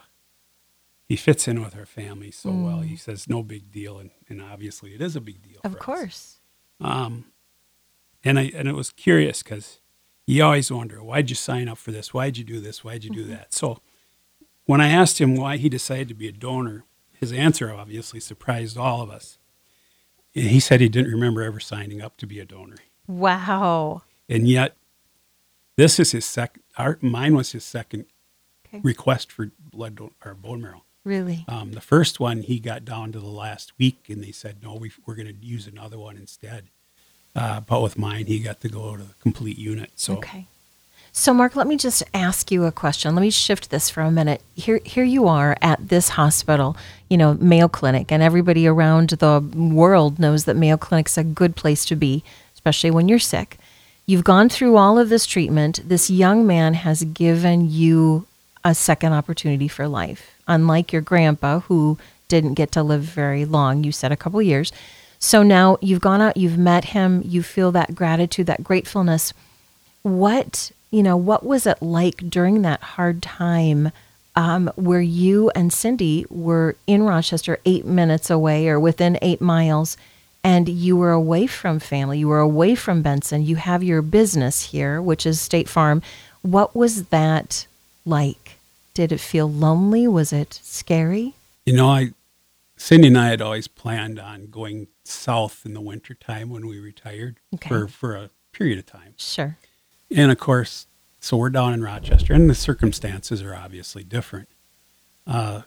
he 1.08 1.16
fits 1.16 1.48
in 1.48 1.62
with 1.64 1.76
our 1.78 1.86
family 1.86 2.32
so 2.32 2.50
well. 2.50 2.78
Mm. 2.80 2.86
He 2.88 2.96
says 2.96 3.30
no 3.30 3.44
big 3.44 3.72
deal, 3.72 4.00
and, 4.00 4.10
and 4.28 4.42
obviously 4.42 4.96
it 4.96 5.02
is 5.02 5.16
a 5.16 5.22
big 5.22 5.42
deal. 5.42 5.60
of 5.64 5.74
for 5.74 5.78
us. 5.78 5.84
course. 5.86 6.36
Um, 6.82 7.26
and 8.24 8.40
I 8.40 8.52
and 8.56 8.68
it 8.68 8.74
was 8.76 8.90
curious 8.92 9.44
because 9.44 9.80
you 10.26 10.44
always 10.44 10.72
wonder 10.72 11.04
why'd 11.04 11.30
you 11.30 11.36
sign 11.36 11.68
up 11.70 11.78
for 11.78 11.92
this? 11.92 12.14
Why'd 12.14 12.38
you 12.38 12.44
do 12.44 12.60
this? 12.60 12.84
Why'd 12.84 13.04
you 13.04 13.12
do 13.12 13.22
Mm-hmm. 13.24 13.32
that? 13.34 13.54
So 13.54 13.80
when 14.66 14.82
I 14.82 14.90
asked 14.90 15.20
him 15.22 15.36
why 15.36 15.58
he 15.58 15.70
decided 15.70 16.08
to 16.10 16.16
be 16.16 16.28
a 16.28 16.32
donor, 16.32 16.86
his 17.20 17.32
answer 17.32 17.72
obviously 17.72 18.20
surprised 18.20 18.76
all 18.78 19.02
of 19.02 19.10
us. 19.12 19.38
He 20.36 20.60
said 20.60 20.82
he 20.82 20.90
didn't 20.90 21.12
remember 21.12 21.42
ever 21.42 21.60
signing 21.60 22.02
up 22.02 22.18
to 22.18 22.28
be 22.28 22.40
a 22.40 22.46
donor, 22.46 22.76
Wow. 23.08 24.04
and 24.30 24.48
yet 24.48 24.76
this 25.78 26.00
is 26.00 26.12
his 26.12 26.26
second. 26.26 26.62
Our 26.78 26.98
mine 27.02 27.36
was 27.36 27.54
his 27.54 27.64
second 27.64 28.06
Okay. 28.68 28.82
request 28.84 29.32
for 29.32 29.52
blood 29.72 29.96
don- 29.96 30.12
or 30.24 30.34
bone 30.34 30.62
marrow. 30.62 30.84
Really? 31.06 31.46
Um, 31.48 31.72
the 31.72 31.82
first 31.82 32.20
one 32.20 32.42
he 32.42 32.60
got 32.60 32.84
down 32.84 33.12
to 33.14 33.20
the 33.20 33.28
last 33.28 33.72
week, 33.80 34.10
and 34.10 34.24
they 34.24 34.32
said 34.32 34.62
no, 34.62 34.74
we, 34.76 34.92
we're 35.06 35.16
going 35.16 35.28
to 35.28 35.46
use 35.46 35.68
another 35.68 35.98
one 35.98 36.18
instead. 36.18 36.66
Uh, 37.36 37.60
but 37.62 37.82
with 37.82 37.98
mine, 37.98 38.26
he 38.26 38.40
got 38.40 38.60
to 38.62 38.70
go 38.70 38.96
to 38.98 39.04
the 39.04 39.14
complete 39.22 39.58
unit. 39.58 39.92
So 39.96 40.18
Okay. 40.18 40.48
So, 41.18 41.34
Mark, 41.34 41.56
let 41.56 41.66
me 41.66 41.78
just 41.78 42.04
ask 42.14 42.52
you 42.52 42.66
a 42.66 42.74
question. 42.74 43.16
Let 43.16 43.22
me 43.22 43.30
shift 43.30 43.70
this 43.70 43.90
for 43.90 44.02
a 44.02 44.12
minute. 44.12 44.42
Here, 44.54 44.82
here 44.84 45.06
you 45.06 45.30
are 45.30 45.56
at 45.62 45.88
this 45.88 46.10
hospital, 46.10 46.76
you 47.10 47.18
know, 47.18 47.36
Mayo 47.36 47.70
Clinic, 47.70 48.12
and 48.12 48.22
everybody 48.22 48.68
around 48.68 49.12
the 49.12 49.40
world 49.56 50.20
knows 50.20 50.44
that 50.44 50.58
Mayo 50.58 50.76
Clinic's 50.76 51.18
a 51.18 51.24
good 51.24 51.56
place 51.56 51.86
to 51.86 51.96
be, 51.96 52.22
especially 52.54 52.92
when 52.92 53.08
you're 53.08 53.18
sick. 53.18 53.58
You've 54.06 54.26
gone 54.26 54.50
through 54.50 54.76
all 54.76 55.00
of 55.00 55.08
this 55.08 55.26
treatment. 55.26 55.80
This 55.88 56.10
young 56.10 56.46
man 56.46 56.74
has 56.74 57.06
given 57.06 57.72
you 57.72 58.28
a 58.66 58.76
second 58.76 59.14
opportunity 59.14 59.70
for 59.70 59.88
life, 59.88 60.36
unlike 60.50 60.92
your 60.92 61.02
grandpa, 61.02 61.62
who 61.62 61.98
didn't 62.28 62.56
get 62.56 62.74
to 62.74 62.84
live 62.84 63.04
very 63.04 63.46
long. 63.46 63.86
You 63.86 63.94
said 63.94 64.12
a 64.12 64.18
couple 64.18 64.42
years. 64.42 64.74
So 65.18 65.44
now 65.44 65.78
you've 65.80 66.02
gone 66.02 66.20
out, 66.20 66.36
you've 66.36 66.58
met 66.58 66.84
him, 66.84 67.22
you 67.24 67.42
feel 67.42 67.72
that 67.72 67.96
gratitude, 67.96 68.48
that 68.48 68.66
gratefulness 68.66 69.32
what 70.06 70.72
you 70.92 71.04
know 71.04 71.18
what 71.18 71.46
was 71.46 71.66
it 71.66 71.82
like 71.82 72.18
during 72.30 72.62
that 72.62 72.82
hard 72.82 73.22
time 73.22 73.92
um, 74.36 74.70
where 74.76 75.02
you 75.02 75.50
and 75.52 75.72
cindy 75.74 76.26
were 76.30 76.76
in 76.88 77.04
rochester 77.04 77.60
eight 77.66 77.86
minutes 77.86 78.30
away 78.30 78.68
or 78.68 78.80
within 78.80 79.18
eight 79.22 79.42
miles 79.42 79.98
and 80.44 80.70
you 80.70 80.96
were 80.96 81.12
away 81.12 81.48
from 81.48 81.80
family 81.80 82.20
you 82.20 82.28
were 82.28 82.40
away 82.40 82.76
from 82.76 83.02
benson 83.02 83.44
you 83.46 83.56
have 83.56 83.84
your 83.84 84.02
business 84.02 84.72
here 84.72 85.02
which 85.02 85.26
is 85.26 85.40
state 85.42 85.68
farm 85.70 86.02
What 86.42 86.76
was 86.76 87.06
that 87.06 87.66
like? 88.06 88.60
Did 88.94 89.12
it 89.12 89.20
feel 89.20 89.50
lonely? 89.52 90.08
Was 90.08 90.32
it 90.32 90.60
scary? 90.64 91.34
You 91.66 91.74
know, 91.74 91.90
I 91.90 92.12
Cindy 92.78 93.08
and 93.08 93.18
I 93.18 93.30
had 93.30 93.42
always 93.42 93.68
planned 93.68 94.20
on 94.20 94.46
going 94.52 94.86
south 95.04 95.64
in 95.66 95.74
the 95.74 95.82
wintertime 95.82 96.50
when 96.52 96.68
we 96.68 96.78
retired 96.80 97.38
Okay. 97.56 97.68
for, 97.68 97.88
for 97.88 98.16
a 98.16 98.30
period 98.54 98.78
of 98.78 98.86
time. 98.86 99.16
Sure. 99.18 99.58
And 100.10 100.32
of 100.32 100.40
course, 100.40 100.88
so 101.20 101.38
we're 101.38 101.50
down 101.50 101.74
in 101.74 101.82
Rochester, 101.82 102.34
and 102.34 102.50
the 102.50 102.56
circumstances 102.56 103.42
are 103.42 103.56
obviously 103.56 104.04
different. 104.04 104.48
Uh, 105.26 105.62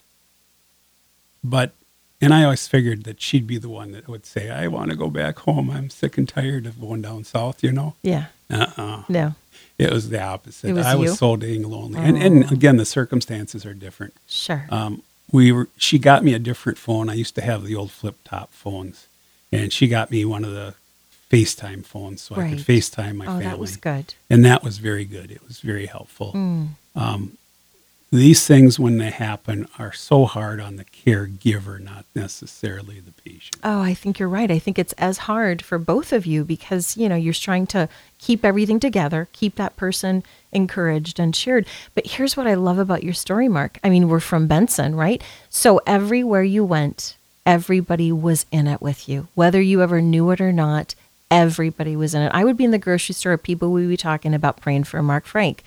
but, 1.43 1.73
and 2.21 2.33
I 2.33 2.45
always 2.45 2.69
figured 2.69 3.05
that 3.05 3.21
she'd 3.21 3.47
be 3.47 3.59
the 3.59 3.69
one 3.69 3.93
that 3.93 4.09
would 4.09 4.25
say, 4.25 4.51
I 4.51 4.69
want 4.69 4.91
to 4.91 4.97
go 4.97 5.11
back 5.11 5.41
home. 5.41 5.71
I'm 5.71 5.91
sick 5.91 6.17
and 6.17 6.29
tired 6.29 6.67
of 6.67 6.81
going 6.81 7.03
down 7.03 7.25
south, 7.25 7.63
you 7.63 7.73
know? 7.73 7.95
Yeah. 8.03 8.27
Uh-uh. 8.51 9.05
No. 9.09 9.35
It 9.79 9.93
was 9.93 10.11
the 10.11 10.23
opposite. 10.23 10.71
It 10.71 10.73
was 10.75 10.87
I 10.87 10.95
was 10.95 11.19
so 11.19 11.37
dang 11.37 11.63
lonely. 11.63 12.01
And, 12.01 12.17
and 12.17 12.51
again, 12.51 12.77
the 12.77 12.85
circumstances 12.85 13.67
are 13.67 13.75
different. 13.75 14.15
Sure. 14.29 14.67
Um, 14.71 15.03
we 15.31 15.53
were, 15.53 15.69
she 15.77 15.99
got 15.99 16.25
me 16.25 16.35
a 16.35 16.39
different 16.39 16.79
phone. 16.79 17.11
I 17.11 17.15
used 17.15 17.35
to 17.35 17.43
have 17.43 17.65
the 17.65 17.75
old 17.75 17.91
flip 17.91 18.17
top 18.25 18.53
phones, 18.53 19.07
and 19.53 19.73
she 19.73 19.87
got 19.87 20.11
me 20.11 20.25
one 20.25 20.45
of 20.45 20.53
the 20.53 20.75
FaceTime 21.31 21.85
phones 21.85 22.23
so 22.23 22.37
I 22.37 22.51
could 22.51 22.59
FaceTime 22.59 23.17
my 23.17 23.27
oh, 23.27 23.29
family. 23.31 23.45
that 23.45 23.59
was 23.59 23.77
good. 23.77 24.15
And 24.31 24.45
that 24.45 24.63
was 24.63 24.79
very 24.79 25.05
good. 25.05 25.31
It 25.31 25.47
was 25.47 25.61
very 25.61 25.87
helpful. 25.87 26.33
Mm. 26.33 26.69
Um, 26.95 27.39
these 28.11 28.47
things, 28.47 28.79
when 28.79 28.97
they 28.97 29.11
happen, 29.11 29.69
are 29.79 29.93
so 29.93 30.25
hard 30.25 30.61
on 30.61 30.77
the 30.77 30.85
caregiver, 30.85 31.79
not 31.79 32.07
necessarily 32.15 33.01
the 33.01 33.13
patient. 33.13 33.59
Oh, 33.63 33.83
I 33.83 33.93
think 33.93 34.19
you're 34.19 34.31
right. 34.31 34.51
I 34.51 34.59
think 34.59 34.79
it's 34.79 34.95
as 34.95 35.19
hard 35.19 35.61
for 35.61 35.79
both 35.79 36.15
of 36.15 36.25
you 36.25 36.43
because, 36.43 36.97
you 36.97 37.07
know, 37.07 37.17
you're 37.17 37.35
trying 37.35 37.67
to 37.69 37.87
keep 38.19 38.47
everything 38.47 38.81
together, 38.81 39.29
keep 39.33 39.57
that 39.57 39.77
person 39.77 40.23
encouraged 40.53 41.21
and 41.21 41.35
cheered. 41.35 41.67
But 41.95 42.07
here's 42.07 42.35
what 42.35 42.47
I 42.47 42.55
love 42.55 42.79
about 42.79 43.05
your 43.05 43.13
story, 43.13 43.47
Mark. 43.47 43.79
I 43.85 43.91
mean, 43.91 44.09
we're 44.09 44.21
from 44.21 44.47
Benson, 44.47 44.95
right? 44.95 45.23
So 45.51 45.83
everywhere 45.87 46.43
you 46.43 46.65
went, 46.65 47.15
everybody 47.45 48.11
was 48.11 48.47
in 48.51 48.67
it 48.67 48.81
with 48.81 49.07
you. 49.07 49.29
Whether 49.35 49.61
you 49.61 49.83
ever 49.83 50.01
knew 50.01 50.31
it 50.31 50.41
or 50.41 50.53
not, 50.53 50.95
everybody 51.31 51.97
was 51.97 52.15
in 52.15 52.23
it. 52.23 52.33
I 52.35 52.45
would 52.45 52.57
be 52.57 52.65
in 52.65 52.71
the 52.71 52.79
grocery 52.79 53.15
store, 53.15 53.37
people 53.39 53.71
would 53.73 53.89
be 53.89 53.97
talking 53.97 54.35
about 54.35 54.61
praying 54.61 54.85
for 54.85 55.03
Mark 55.03 55.27
Frank. 55.27 55.63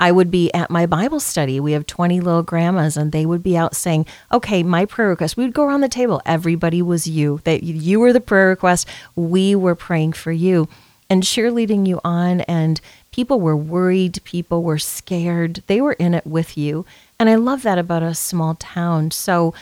I 0.00 0.12
would 0.12 0.30
be 0.30 0.52
at 0.54 0.70
my 0.70 0.86
Bible 0.86 1.20
study. 1.20 1.60
We 1.60 1.72
have 1.72 1.86
20 1.86 2.20
little 2.20 2.42
grandmas, 2.42 2.96
and 2.96 3.12
they 3.12 3.26
would 3.26 3.42
be 3.42 3.56
out 3.56 3.76
saying, 3.76 4.06
Okay, 4.32 4.62
my 4.62 4.86
prayer 4.86 5.08
request. 5.08 5.36
We 5.36 5.44
would 5.44 5.52
go 5.52 5.64
around 5.64 5.82
the 5.82 5.88
table. 5.88 6.22
Everybody 6.24 6.80
was 6.80 7.06
you. 7.06 7.42
That 7.44 7.62
you 7.62 8.00
were 8.00 8.14
the 8.14 8.20
prayer 8.20 8.48
request. 8.48 8.88
We 9.14 9.54
were 9.54 9.74
praying 9.74 10.14
for 10.14 10.32
you 10.32 10.68
and 11.10 11.22
cheerleading 11.22 11.86
you 11.86 12.00
on. 12.02 12.40
And 12.42 12.80
people 13.10 13.40
were 13.40 13.56
worried. 13.56 14.20
People 14.24 14.62
were 14.62 14.78
scared. 14.78 15.62
They 15.66 15.82
were 15.82 15.92
in 15.94 16.14
it 16.14 16.26
with 16.26 16.56
you. 16.56 16.86
And 17.18 17.28
I 17.28 17.34
love 17.34 17.62
that 17.64 17.78
about 17.78 18.02
a 18.02 18.14
small 18.14 18.54
town. 18.54 19.10
So, 19.10 19.52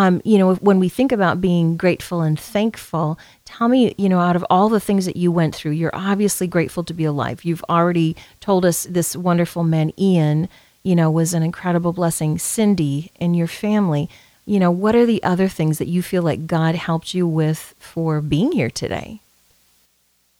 um, 0.00 0.20
you 0.24 0.38
know, 0.38 0.54
when 0.56 0.78
we 0.78 0.88
think 0.88 1.10
about 1.12 1.40
being 1.40 1.76
grateful 1.76 2.20
and 2.20 2.38
thankful, 2.38 3.18
tell 3.44 3.68
me, 3.68 3.94
you 3.98 4.08
know, 4.08 4.20
out 4.20 4.36
of 4.36 4.44
all 4.48 4.68
the 4.68 4.78
things 4.80 5.06
that 5.06 5.16
you 5.16 5.32
went 5.32 5.54
through, 5.56 5.72
you're 5.72 5.94
obviously 6.10 6.46
grateful 6.46 6.84
to 6.84 6.94
be 6.94 7.04
alive. 7.04 7.44
You've 7.44 7.64
already 7.68 8.14
told 8.40 8.64
us 8.64 8.84
this 8.84 9.16
wonderful 9.16 9.64
man, 9.64 9.92
Ian, 9.98 10.48
you 10.84 10.94
know, 10.94 11.10
was 11.10 11.34
an 11.34 11.42
incredible 11.42 11.92
blessing. 11.92 12.38
Cindy 12.38 13.10
and 13.20 13.34
your 13.36 13.48
family, 13.48 14.08
you 14.46 14.58
know, 14.60 14.70
what 14.70 14.94
are 14.94 15.04
the 15.06 15.22
other 15.24 15.48
things 15.48 15.78
that 15.78 15.88
you 15.88 16.00
feel 16.02 16.22
like 16.22 16.46
God 16.46 16.74
helped 16.76 17.12
you 17.12 17.26
with 17.26 17.74
for 17.78 18.20
being 18.20 18.52
here 18.52 18.70
today? 18.70 19.20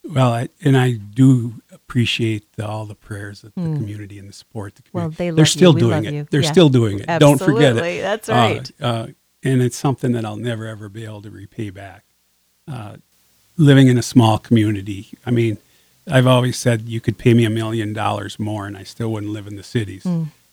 Well, 0.05 0.33
I, 0.33 0.49
and 0.65 0.77
I 0.77 0.93
do 0.93 1.55
appreciate 1.73 2.51
the, 2.57 2.67
all 2.67 2.87
the 2.87 2.95
prayers 2.95 3.45
of 3.45 3.53
the 3.55 3.61
community 3.61 4.19
and 4.19 4.29
the 4.29 4.33
support. 4.33 4.77
The 4.77 4.83
Hmm. 4.83 4.97
Well, 4.97 5.03
community. 5.11 5.17
they 5.19 5.31
They're 5.31 5.45
love 5.45 5.49
still. 5.49 5.73
Doing 5.75 6.05
it. 6.05 6.13
you. 6.15 6.27
They're 6.31 6.43
still 6.45 6.69
doing 6.71 7.01
it. 7.01 7.07
Don't 7.19 7.39
forget 7.39 7.77
it. 7.77 8.01
That's 8.03 8.29
Uh, 8.29 8.33
right. 8.33 8.71
Uh, 8.81 9.07
and 9.45 9.63
it's 9.63 9.77
something 9.77 10.13
that 10.13 10.25
I'll 10.25 10.37
never 10.37 10.67
ever 10.67 10.89
be 10.89 11.05
able 11.05 11.23
to 11.23 11.31
repay 11.31 11.71
back. 11.71 12.05
Uh, 12.67 12.97
living 13.57 13.89
in 13.89 13.99
a 13.99 14.03
small 14.03 14.39
community. 14.39 15.09
I 15.27 15.31
mean, 15.31 15.59
I've 16.11 16.27
always 16.27 16.57
said 16.59 16.83
you 16.83 17.01
could 17.01 17.19
pay 17.19 17.35
me 17.35 17.45
a 17.45 17.51
million 17.51 17.93
dollars 17.93 18.39
more, 18.39 18.67
and 18.67 18.77
I 18.77 18.83
still 18.85 19.11
wouldn't 19.13 19.33
live 19.33 19.47
in 19.47 19.57
the 19.57 19.63
cities. 19.63 20.07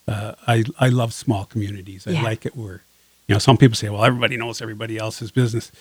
Uh, 0.08 0.32
I 0.46 0.64
I 0.78 0.88
love 0.88 1.12
small 1.12 1.44
communities. 1.44 2.06
I. 2.06 2.10
Yeah. 2.12 2.22
like 2.22 2.46
it 2.46 2.56
where, 2.56 2.82
you 3.26 3.34
know, 3.34 3.38
some 3.38 3.56
people 3.56 3.74
say, 3.76 3.88
well, 3.88 4.04
everybody 4.04 4.36
knows 4.36 4.60
everybody 4.62 4.98
else's 4.98 5.30
business. 5.30 5.72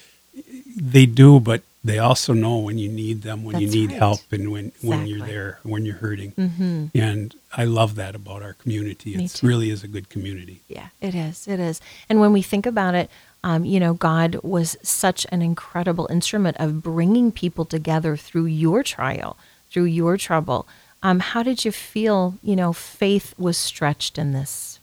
They 0.75 1.05
do, 1.05 1.39
but 1.39 1.61
they 1.85 1.99
also 1.99 2.33
know 2.33 2.57
when 2.57 2.79
you 2.79 2.89
need 2.89 3.21
them, 3.21 3.43
when 3.43 3.59
you 3.59 3.67
need 3.67 3.91
right. 3.91 3.99
help, 3.99 4.21
and 4.31 4.51
when 4.51 4.71
when 4.81 5.05
you're 5.05 5.25
there, 5.25 5.59
when 5.61 5.85
you're 5.85 5.97
hurting. 5.97 6.31
Mhm. 6.31 6.89
And 6.95 7.35
I 7.55 7.65
love 7.65 7.93
that 7.95 8.15
about 8.15 8.41
our 8.41 8.53
community. 8.53 9.13
It 9.13 9.39
really 9.43 9.69
is 9.69 9.83
a 9.83 9.87
good 9.87 10.09
community. 10.09 10.61
Yeah, 10.67 10.87
it 10.99 11.13
is. 11.13 11.47
It 11.47 11.59
is. 11.59 11.81
And 12.09 12.19
when 12.19 12.33
we 12.33 12.41
think 12.41 12.65
about 12.65 12.95
it, 12.95 13.11
um, 13.43 13.65
you 13.65 13.79
know, 13.79 13.93
God 13.93 14.39
was 14.41 14.75
such 14.81 15.27
an 15.31 15.43
incredible 15.43 16.07
instrument 16.09 16.57
of 16.59 16.81
bringing 16.81 17.31
people 17.31 17.65
together 17.65 18.17
through 18.17 18.47
your 18.47 18.81
trial, 18.81 19.37
through 19.69 19.85
your 19.85 20.17
trouble. 20.17 20.67
Um, 21.03 21.19
how 21.19 21.43
did 21.43 21.63
you 21.65 21.71
feel, 21.71 22.33
you 22.41 22.55
know, 22.55 22.73
faith 22.73 23.35
was 23.37 23.57
stretched 23.57 24.17
in 24.17 24.31
this? 24.31 24.79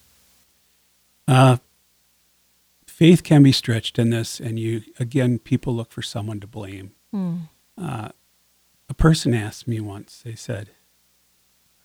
Uh, 1.27 1.57
faith 3.03 3.25
can 3.25 3.43
be 3.43 3.51
stretched 3.51 3.99
in 3.99 4.11
this, 4.11 4.39
and 4.39 4.61
you 4.61 4.81
again, 5.01 5.37
people 5.37 5.75
look 5.75 5.91
for 5.91 6.03
someone 6.03 6.39
to 6.39 6.47
blame. 6.47 6.95
Uh, 7.77 8.11
a 8.89 8.95
person 8.95 9.35
asked 9.35 9.67
me 9.67 9.81
once. 9.81 10.23
They 10.23 10.37
said, 10.37 10.71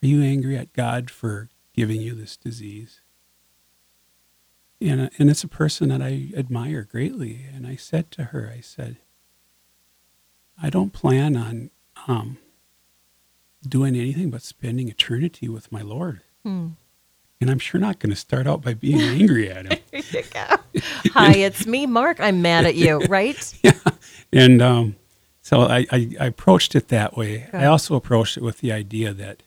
"Are 0.03 0.05
you 0.05 0.21
angry 0.21 0.55
at 0.55 0.73
God 0.73 1.09
for 1.09 1.49
giving 1.73 2.01
you 2.01 2.13
this 2.13 2.37
disease?" 2.37 3.01
And 4.79 5.09
and 5.17 5.31
it's 5.31 5.43
a 5.43 5.47
person 5.47 5.89
that 5.89 6.03
I 6.03 6.29
admire 6.37 6.83
greatly. 6.83 7.47
And 7.51 7.65
I 7.65 7.77
said 7.77 8.11
to 8.11 8.25
her, 8.25 8.53
I 8.55 8.59
said, 8.61 8.97
"I 10.61 10.69
don't 10.69 10.93
plan 10.93 11.35
on 11.35 11.71
um, 12.07 12.37
doing 13.67 13.95
anything 13.95 14.29
but 14.29 14.43
spending 14.43 14.87
eternity 14.87 15.49
with 15.49 15.71
my 15.71 15.81
Lord." 15.81 16.21
Hmm. 16.43 16.67
And 17.41 17.49
I'm 17.49 17.59
sure 17.59 17.81
not 17.81 17.97
going 17.97 18.11
to 18.11 18.15
start 18.15 18.45
out 18.45 18.61
by 18.61 18.75
being 18.75 19.01
angry 19.01 19.49
at 19.49 19.65
him. 19.65 19.79
There 20.81 21.01
you 21.03 21.11
go. 21.11 21.19
Hi, 21.19 21.31
it's 21.33 21.65
me, 21.65 21.85
Mark. 21.85 22.19
I'm 22.19 22.41
mad 22.41 22.65
at 22.65 22.75
you, 22.75 22.99
right? 23.09 23.53
yeah. 23.63 23.71
and 24.33 24.61
um, 24.61 24.95
so 25.41 25.61
I, 25.61 25.85
I, 25.91 26.09
I 26.19 26.25
approached 26.27 26.75
it 26.75 26.87
that 26.89 27.15
way. 27.17 27.47
Good. 27.51 27.61
I 27.61 27.65
also 27.65 27.95
approached 27.95 28.37
it 28.37 28.43
with 28.43 28.59
the 28.59 28.71
idea 28.71 29.13
that 29.13 29.43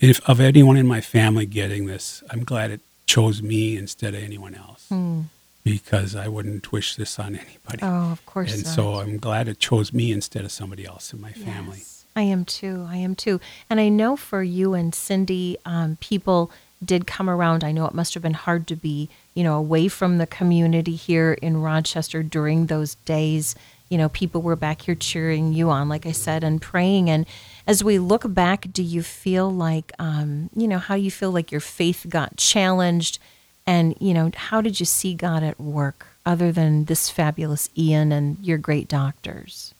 if 0.00 0.20
of 0.28 0.40
anyone 0.40 0.76
in 0.76 0.86
my 0.86 1.00
family 1.00 1.46
getting 1.46 1.86
this, 1.86 2.22
I'm 2.30 2.44
glad 2.44 2.70
it 2.70 2.80
chose 3.06 3.42
me 3.42 3.76
instead 3.76 4.14
of 4.14 4.22
anyone 4.22 4.54
else 4.54 4.86
Hmm. 4.88 5.22
because 5.64 6.16
I 6.16 6.28
wouldn't 6.28 6.72
wish 6.72 6.96
this 6.96 7.18
on 7.18 7.36
anybody. 7.36 7.78
Oh, 7.82 8.10
of 8.12 8.24
course. 8.26 8.52
and 8.54 8.64
not. 8.64 8.74
so 8.74 8.94
I'm 8.94 9.18
glad 9.18 9.48
it 9.48 9.58
chose 9.58 9.92
me 9.92 10.10
instead 10.12 10.44
of 10.44 10.52
somebody 10.52 10.84
else 10.86 11.12
in 11.12 11.20
my 11.20 11.32
family. 11.32 11.78
Yes, 11.78 12.04
I 12.16 12.22
am 12.22 12.44
too. 12.44 12.86
I 12.88 12.96
am 12.96 13.14
too. 13.14 13.40
And 13.70 13.78
I 13.80 13.88
know 13.88 14.16
for 14.16 14.42
you 14.42 14.74
and 14.74 14.94
Cindy, 14.94 15.56
um, 15.64 15.98
people 16.00 16.50
did 16.84 17.06
come 17.06 17.30
around. 17.30 17.62
I 17.62 17.70
know 17.72 17.86
it 17.86 17.94
must 17.94 18.14
have 18.14 18.22
been 18.22 18.34
hard 18.34 18.66
to 18.68 18.76
be, 18.76 19.08
you 19.34 19.44
know, 19.44 19.56
away 19.56 19.88
from 19.88 20.18
the 20.18 20.26
community 20.26 20.94
here 20.94 21.32
in 21.34 21.56
Rochester 21.58 22.22
during 22.22 22.66
those 22.66 22.94
days. 22.96 23.54
You 23.88 23.98
know, 23.98 24.08
people 24.08 24.42
were 24.42 24.56
back 24.56 24.82
here 24.82 24.94
cheering 24.94 25.52
you 25.52 25.70
on, 25.70 25.88
like 25.88 26.06
I 26.06 26.12
said, 26.12 26.42
and 26.44 26.62
praying. 26.62 27.10
And 27.10 27.26
as 27.66 27.84
we 27.84 27.98
look 27.98 28.32
back, 28.32 28.72
do 28.72 28.82
you 28.82 29.02
feel 29.02 29.52
like, 29.52 29.92
um, 29.98 30.48
you 30.56 30.66
know, 30.66 30.78
how 30.78 30.94
you 30.94 31.10
feel 31.10 31.30
like 31.30 31.52
your 31.52 31.60
faith 31.60 32.06
got 32.08 32.36
challenged? 32.36 33.18
And, 33.66 33.94
you 34.00 34.14
know, 34.14 34.30
how 34.34 34.60
did 34.60 34.80
you 34.80 34.86
see 34.86 35.14
God 35.14 35.42
at 35.42 35.60
work 35.60 36.06
other 36.24 36.52
than 36.52 36.86
this 36.86 37.10
fabulous 37.10 37.68
Ian 37.76 38.12
and 38.12 38.38
your 38.40 38.58
great 38.58 38.88
doctors? 38.88 39.74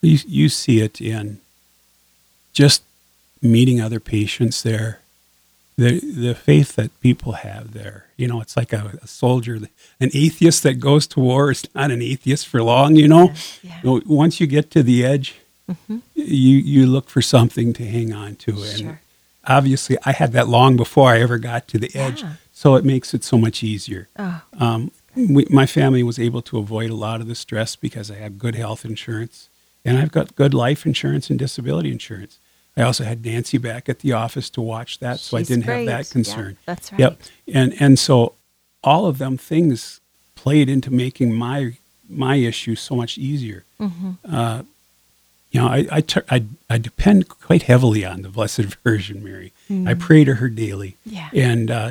You, 0.00 0.18
you 0.26 0.48
see 0.48 0.80
it 0.80 1.00
in 1.00 1.40
just 2.52 2.82
meeting 3.42 3.80
other 3.80 4.00
patients 4.00 4.62
there, 4.62 4.99
the 5.80 5.90
the 6.26 6.34
faith 6.34 6.70
that 6.78 6.90
people 7.00 7.32
have 7.48 7.72
there. 7.80 7.98
You 8.20 8.26
know, 8.28 8.40
it's 8.44 8.56
like 8.60 8.72
a, 8.80 8.82
a 9.02 9.06
soldier, 9.06 9.54
an 10.04 10.10
atheist 10.24 10.62
that 10.64 10.74
goes 10.88 11.06
to 11.12 11.20
war 11.20 11.50
is 11.50 11.62
not 11.74 11.90
an 11.90 12.02
atheist 12.02 12.44
for 12.50 12.60
long. 12.62 12.96
You 12.96 13.08
know, 13.08 13.32
Yeah. 13.62 13.80
Know, 13.84 14.00
once 14.06 14.40
you 14.40 14.46
get 14.56 14.70
to 14.72 14.82
the 14.82 14.98
edge, 15.12 15.28
you 16.14 16.56
you 16.74 16.86
look 16.86 17.08
for 17.08 17.22
something 17.22 17.72
to 17.78 17.84
hang 17.96 18.12
on 18.12 18.36
to, 18.44 18.52
and 18.52 18.78
Sure. 18.78 19.00
obviously, 19.46 19.96
I 20.04 20.12
had 20.12 20.32
that 20.32 20.48
long 20.48 20.76
before 20.76 21.08
I 21.14 21.20
ever 21.26 21.38
got 21.38 21.62
to 21.68 21.78
the 21.78 21.90
edge, 21.94 22.22
Yeah. 22.22 22.34
so 22.52 22.74
it 22.78 22.84
makes 22.84 23.14
it 23.14 23.24
so 23.24 23.36
much 23.38 23.62
easier. 23.62 24.08
Oh, 24.18 24.42
Um, 24.58 24.90
we, 25.16 25.46
my 25.50 25.66
family 25.66 26.02
was 26.02 26.18
able 26.18 26.42
to 26.42 26.58
avoid 26.58 26.90
a 26.90 26.94
lot 27.06 27.20
of 27.20 27.26
the 27.26 27.34
stress 27.34 27.74
because 27.76 28.10
I 28.10 28.16
have 28.24 28.38
good 28.38 28.54
health 28.54 28.84
insurance 28.84 29.48
and 29.84 29.98
I've 29.98 30.12
got 30.12 30.36
good 30.36 30.54
life 30.54 30.86
insurance 30.86 31.30
and 31.30 31.38
disability 31.38 31.90
insurance. 31.90 32.38
I 32.76 32.82
also 32.82 33.04
had 33.04 33.24
Nancy 33.24 33.58
back 33.58 33.88
at 33.88 33.98
the 34.00 34.12
office 34.12 34.48
to 34.50 34.60
watch 34.60 34.98
that, 35.00 35.20
so 35.20 35.36
I 35.36 35.42
didn't 35.42 35.64
great. 35.66 35.78
have 35.78 35.86
that 35.86 36.06
Yeah, 36.08 36.12
concern. 36.12 36.56
that's 36.66 36.92
right. 36.92 37.00
Yep. 37.00 37.20
And 37.52 37.74
and 37.80 37.98
so 37.98 38.34
all 38.82 39.06
of 39.06 39.18
them 39.18 39.36
things 39.36 40.00
played 40.34 40.68
into 40.68 40.90
making 40.90 41.34
my 41.34 41.76
my 42.08 42.36
issue 42.36 42.74
so 42.76 42.94
much 42.96 43.18
easier. 43.18 43.64
Mm-hmm. 43.80 44.10
Uh, 44.34 44.62
you 45.52 45.60
know, 45.60 45.66
I, 45.66 45.86
I, 45.90 46.00
tur- 46.00 46.24
I, 46.30 46.44
I 46.68 46.78
depend 46.78 47.28
quite 47.28 47.62
heavily 47.64 48.04
on 48.04 48.22
the 48.22 48.28
Blessed 48.28 48.62
Virgin 48.84 49.22
Mary. 49.24 49.52
I 49.86 49.94
pray 49.94 50.22
to 50.24 50.36
her 50.36 50.48
daily. 50.48 50.96
Yeah. 51.04 51.28
And, 51.34 51.70
uh, 51.72 51.90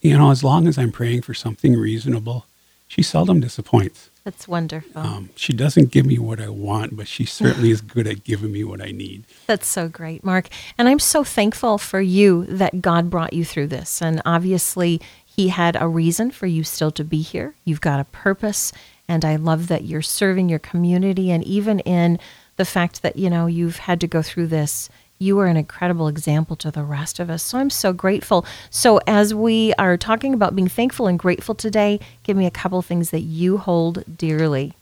you 0.00 0.16
know, 0.16 0.30
as 0.30 0.42
long 0.42 0.66
as 0.66 0.78
I'm 0.78 0.90
praying 0.92 1.22
for 1.22 1.34
something 1.34 1.76
reasonable, 1.76 2.46
she 2.90 3.02
seldom 3.02 3.38
disappoints. 3.38 4.10
That's 4.24 4.48
wonderful. 4.48 5.00
Um, 5.00 5.30
she 5.36 5.52
doesn't 5.52 5.92
give 5.92 6.04
me 6.04 6.18
what 6.18 6.40
I 6.40 6.48
want, 6.48 6.96
but 6.96 7.06
she 7.06 7.24
certainly 7.24 7.70
is 7.70 7.80
good 7.80 8.08
at 8.08 8.24
giving 8.24 8.50
me 8.50 8.64
what 8.64 8.82
I 8.82 8.90
need. 8.90 9.22
That's 9.46 9.68
so 9.68 9.86
great, 9.88 10.24
Mark. 10.24 10.48
And 10.76 10.88
I'm 10.88 10.98
so 10.98 11.22
thankful 11.22 11.78
for 11.78 12.00
you 12.00 12.46
that 12.46 12.82
God 12.82 13.08
brought 13.08 13.32
you 13.32 13.44
through 13.44 13.68
this. 13.68 14.02
And 14.02 14.20
obviously, 14.26 15.00
He 15.24 15.48
had 15.48 15.80
a 15.80 15.86
reason 15.86 16.32
for 16.32 16.48
you 16.48 16.64
still 16.64 16.90
to 16.90 17.04
be 17.04 17.22
here. 17.22 17.54
You've 17.64 17.80
got 17.80 18.00
a 18.00 18.04
purpose. 18.04 18.72
And 19.06 19.24
I 19.24 19.36
love 19.36 19.68
that 19.68 19.84
you're 19.84 20.02
serving 20.02 20.48
your 20.48 20.58
community. 20.58 21.30
And 21.30 21.44
even 21.44 21.78
in 21.80 22.18
the 22.56 22.64
fact 22.64 23.02
that, 23.02 23.16
you 23.16 23.30
know, 23.30 23.46
you've 23.46 23.78
had 23.78 24.00
to 24.00 24.08
go 24.08 24.20
through 24.20 24.48
this, 24.48 24.90
you 25.20 25.38
are 25.38 25.46
an 25.46 25.56
incredible 25.58 26.08
example 26.08 26.56
to 26.56 26.70
the 26.70 26.82
rest 26.82 27.20
of 27.20 27.28
us. 27.28 27.42
So 27.42 27.58
I'm 27.58 27.70
so 27.70 27.92
grateful. 27.92 28.44
So, 28.70 29.00
as 29.06 29.34
we 29.34 29.74
are 29.74 29.96
talking 29.96 30.34
about 30.34 30.56
being 30.56 30.66
thankful 30.66 31.06
and 31.06 31.18
grateful 31.18 31.54
today, 31.54 32.00
give 32.24 32.36
me 32.36 32.46
a 32.46 32.50
couple 32.50 32.80
things 32.82 33.10
that 33.10 33.20
you 33.20 33.58
hold 33.58 34.02
dearly. 34.16 34.72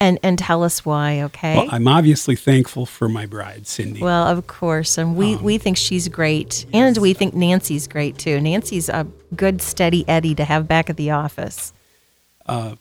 And, 0.00 0.18
and 0.24 0.36
tell 0.38 0.64
us 0.64 0.84
why, 0.84 1.22
okay? 1.22 1.56
Well, 1.56 1.68
I'm 1.70 1.86
obviously 1.86 2.34
thankful 2.34 2.84
for 2.84 3.08
my 3.08 3.26
bride, 3.26 3.68
Cindy. 3.68 4.00
Well, 4.00 4.26
of 4.26 4.46
course, 4.48 4.98
and 4.98 5.16
we, 5.16 5.36
we 5.36 5.56
think 5.56 5.76
she's 5.76 6.08
great, 6.08 6.66
and 6.74 6.98
we 6.98 7.14
think 7.14 7.32
Nancy's 7.32 7.86
great 7.86 8.18
too. 8.18 8.40
Nancy's 8.40 8.88
a 8.88 9.06
good, 9.36 9.62
steady 9.62 10.06
Eddie 10.08 10.34
to 10.34 10.44
have 10.44 10.66
back 10.66 10.90
at 10.90 10.96
the 10.96 11.12
office. 11.12 11.72
Uh, 12.44 12.74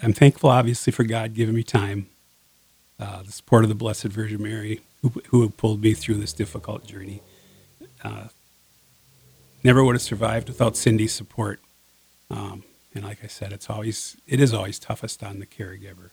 I'm 0.00 0.12
thankful, 0.12 0.50
obviously, 0.50 0.92
for 0.92 1.02
God 1.02 1.34
giving 1.34 1.56
me 1.56 1.64
time, 1.64 2.06
uh, 2.98 3.24
the 3.24 3.32
support 3.32 3.64
of 3.64 3.68
the 3.68 3.74
Blessed 3.74 4.04
Virgin 4.04 4.42
Mary, 4.42 4.80
who, 5.02 5.12
who 5.28 5.48
pulled 5.50 5.82
me 5.82 5.94
through 5.94 6.14
this 6.16 6.32
difficult 6.32 6.86
journey. 6.86 7.20
Uh, 8.04 8.28
never 9.64 9.84
would 9.84 9.94
have 9.94 10.02
survived 10.02 10.48
without 10.48 10.76
Cindy's 10.76 11.12
support. 11.12 11.60
Um, 12.30 12.64
and 12.94 13.04
like 13.04 13.18
I 13.22 13.26
said, 13.26 13.52
it's 13.52 13.68
always 13.70 14.16
it 14.26 14.40
is 14.40 14.52
always 14.54 14.78
toughest 14.78 15.22
on 15.22 15.38
the 15.38 15.46
caregiver. 15.46 16.10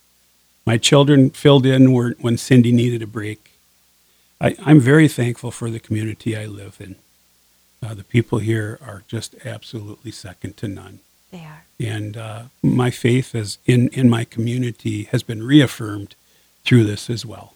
My 0.66 0.78
children 0.78 1.30
filled 1.32 1.66
in 1.66 1.94
when 1.94 2.38
Cindy 2.38 2.72
needed 2.72 3.02
a 3.02 3.08
break. 3.08 3.52
I, 4.42 4.56
I'm 4.64 4.80
very 4.80 5.08
thankful 5.08 5.52
for 5.52 5.70
the 5.70 5.80
community 5.80 6.38
I 6.38 6.46
live 6.46 6.78
in. 6.80 6.96
Uh, 7.84 7.94
the 7.94 8.04
people 8.04 8.40
here 8.40 8.78
are 8.86 9.04
just 9.08 9.36
absolutely 9.46 10.12
second 10.12 10.58
to 10.58 10.68
none 10.68 11.00
They 11.32 11.40
are. 11.40 11.64
and 11.80 12.18
uh, 12.18 12.44
my 12.62 12.92
faith 12.92 13.34
as 13.34 13.58
in 13.66 13.88
in 13.90 14.10
my 14.10 14.26
community 14.26 15.04
has 15.12 15.24
been 15.24 15.44
reaffirmed 15.44 16.16
through 16.66 16.84
this 16.84 17.10
as 17.10 17.26
well. 17.26 17.54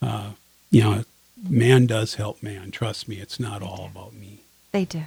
Uh, 0.00 0.30
you 0.70 0.82
know, 0.82 1.04
man 1.48 1.86
does 1.86 2.14
help 2.14 2.42
man. 2.42 2.70
Trust 2.70 3.08
me, 3.08 3.16
it's 3.16 3.40
not 3.40 3.62
all 3.62 3.88
about 3.90 4.14
me. 4.14 4.40
They 4.72 4.84
do. 4.84 5.04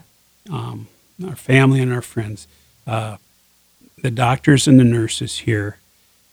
Um, 0.49 0.87
our 1.25 1.35
family 1.35 1.81
and 1.81 1.93
our 1.93 2.01
friends, 2.01 2.47
uh, 2.87 3.17
the 4.01 4.11
doctors 4.11 4.67
and 4.67 4.79
the 4.79 4.83
nurses 4.83 5.39
here, 5.39 5.77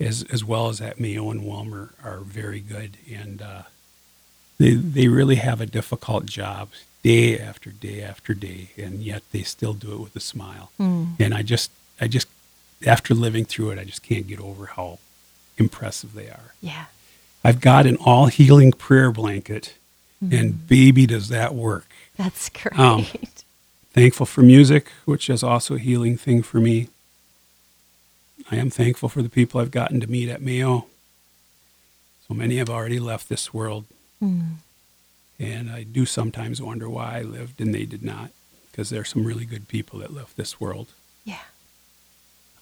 as 0.01 0.25
as 0.31 0.45
well 0.45 0.69
as 0.69 0.81
at 0.81 0.99
Mayo 0.99 1.31
and 1.31 1.43
Willmar, 1.43 1.91
are 2.03 2.19
very 2.21 2.61
good, 2.61 2.97
and 3.12 3.43
uh, 3.43 3.62
they 4.59 4.75
they 4.75 5.09
really 5.09 5.37
have 5.37 5.61
a 5.61 5.67
difficult 5.67 6.27
job 6.27 6.71
day 7.03 7.38
after 7.38 7.71
day 7.71 8.03
after 8.03 8.35
day, 8.35 8.71
and 8.77 9.03
yet 9.03 9.23
they 9.33 9.43
still 9.43 9.75
do 9.75 9.93
it 9.93 10.01
with 10.01 10.17
a 10.17 10.21
smile. 10.21 10.71
And 10.79 11.35
I 11.35 11.43
just 11.43 11.71
I 12.01 12.09
just 12.09 12.29
after 12.87 13.14
living 13.14 13.45
through 13.45 13.71
it, 13.71 13.79
I 13.79 13.85
just 13.85 14.03
can't 14.03 14.27
get 14.27 14.41
over 14.41 14.67
how 14.67 14.99
impressive 15.59 16.14
they 16.14 16.29
are. 16.29 16.55
Yeah. 16.62 16.87
I've 17.44 17.61
got 17.61 17.87
an 17.87 17.96
all 17.96 18.27
healing 18.27 18.72
prayer 18.72 19.11
blanket, 19.12 19.74
mm-hmm. 20.22 20.35
and 20.35 20.66
baby, 20.68 21.07
does 21.07 21.29
that 21.29 21.55
work. 21.55 21.87
That's 22.16 22.48
great. 22.48 22.79
Um, 22.79 23.07
Thankful 23.92 24.27
for 24.27 24.42
music, 24.42 24.88
which 25.07 25.29
is 25.29 25.42
also 25.42 25.74
a 25.74 25.79
healing 25.79 26.16
thing 26.16 26.42
for 26.42 26.61
me. 26.61 26.88
I 28.51 28.57
am 28.57 28.70
thankful 28.70 29.09
for 29.09 29.22
the 29.22 29.29
people 29.29 29.61
I've 29.61 29.70
gotten 29.72 29.98
to 30.01 30.07
meet 30.07 30.29
at 30.29 30.40
Mayo. 30.40 30.87
So 32.29 32.35
many 32.35 32.59
have 32.59 32.70
already 32.70 33.01
left 33.01 33.29
this 33.29 33.53
world. 33.53 33.87
Mm-hmm. 34.22 34.55
And 35.40 35.70
I 35.70 35.83
do 35.83 36.05
sometimes 36.07 36.61
wonder 36.62 36.88
why 36.88 37.18
I 37.18 37.22
lived 37.22 37.61
and 37.61 37.74
they 37.74 37.87
did 37.87 38.05
not, 38.05 38.31
because 38.70 38.90
there 38.90 39.01
are 39.01 39.05
some 39.05 39.24
really 39.24 39.44
good 39.44 39.66
people 39.66 39.98
that 40.01 40.12
left 40.12 40.37
this 40.37 40.61
world. 40.61 40.88
yeah. 41.24 41.38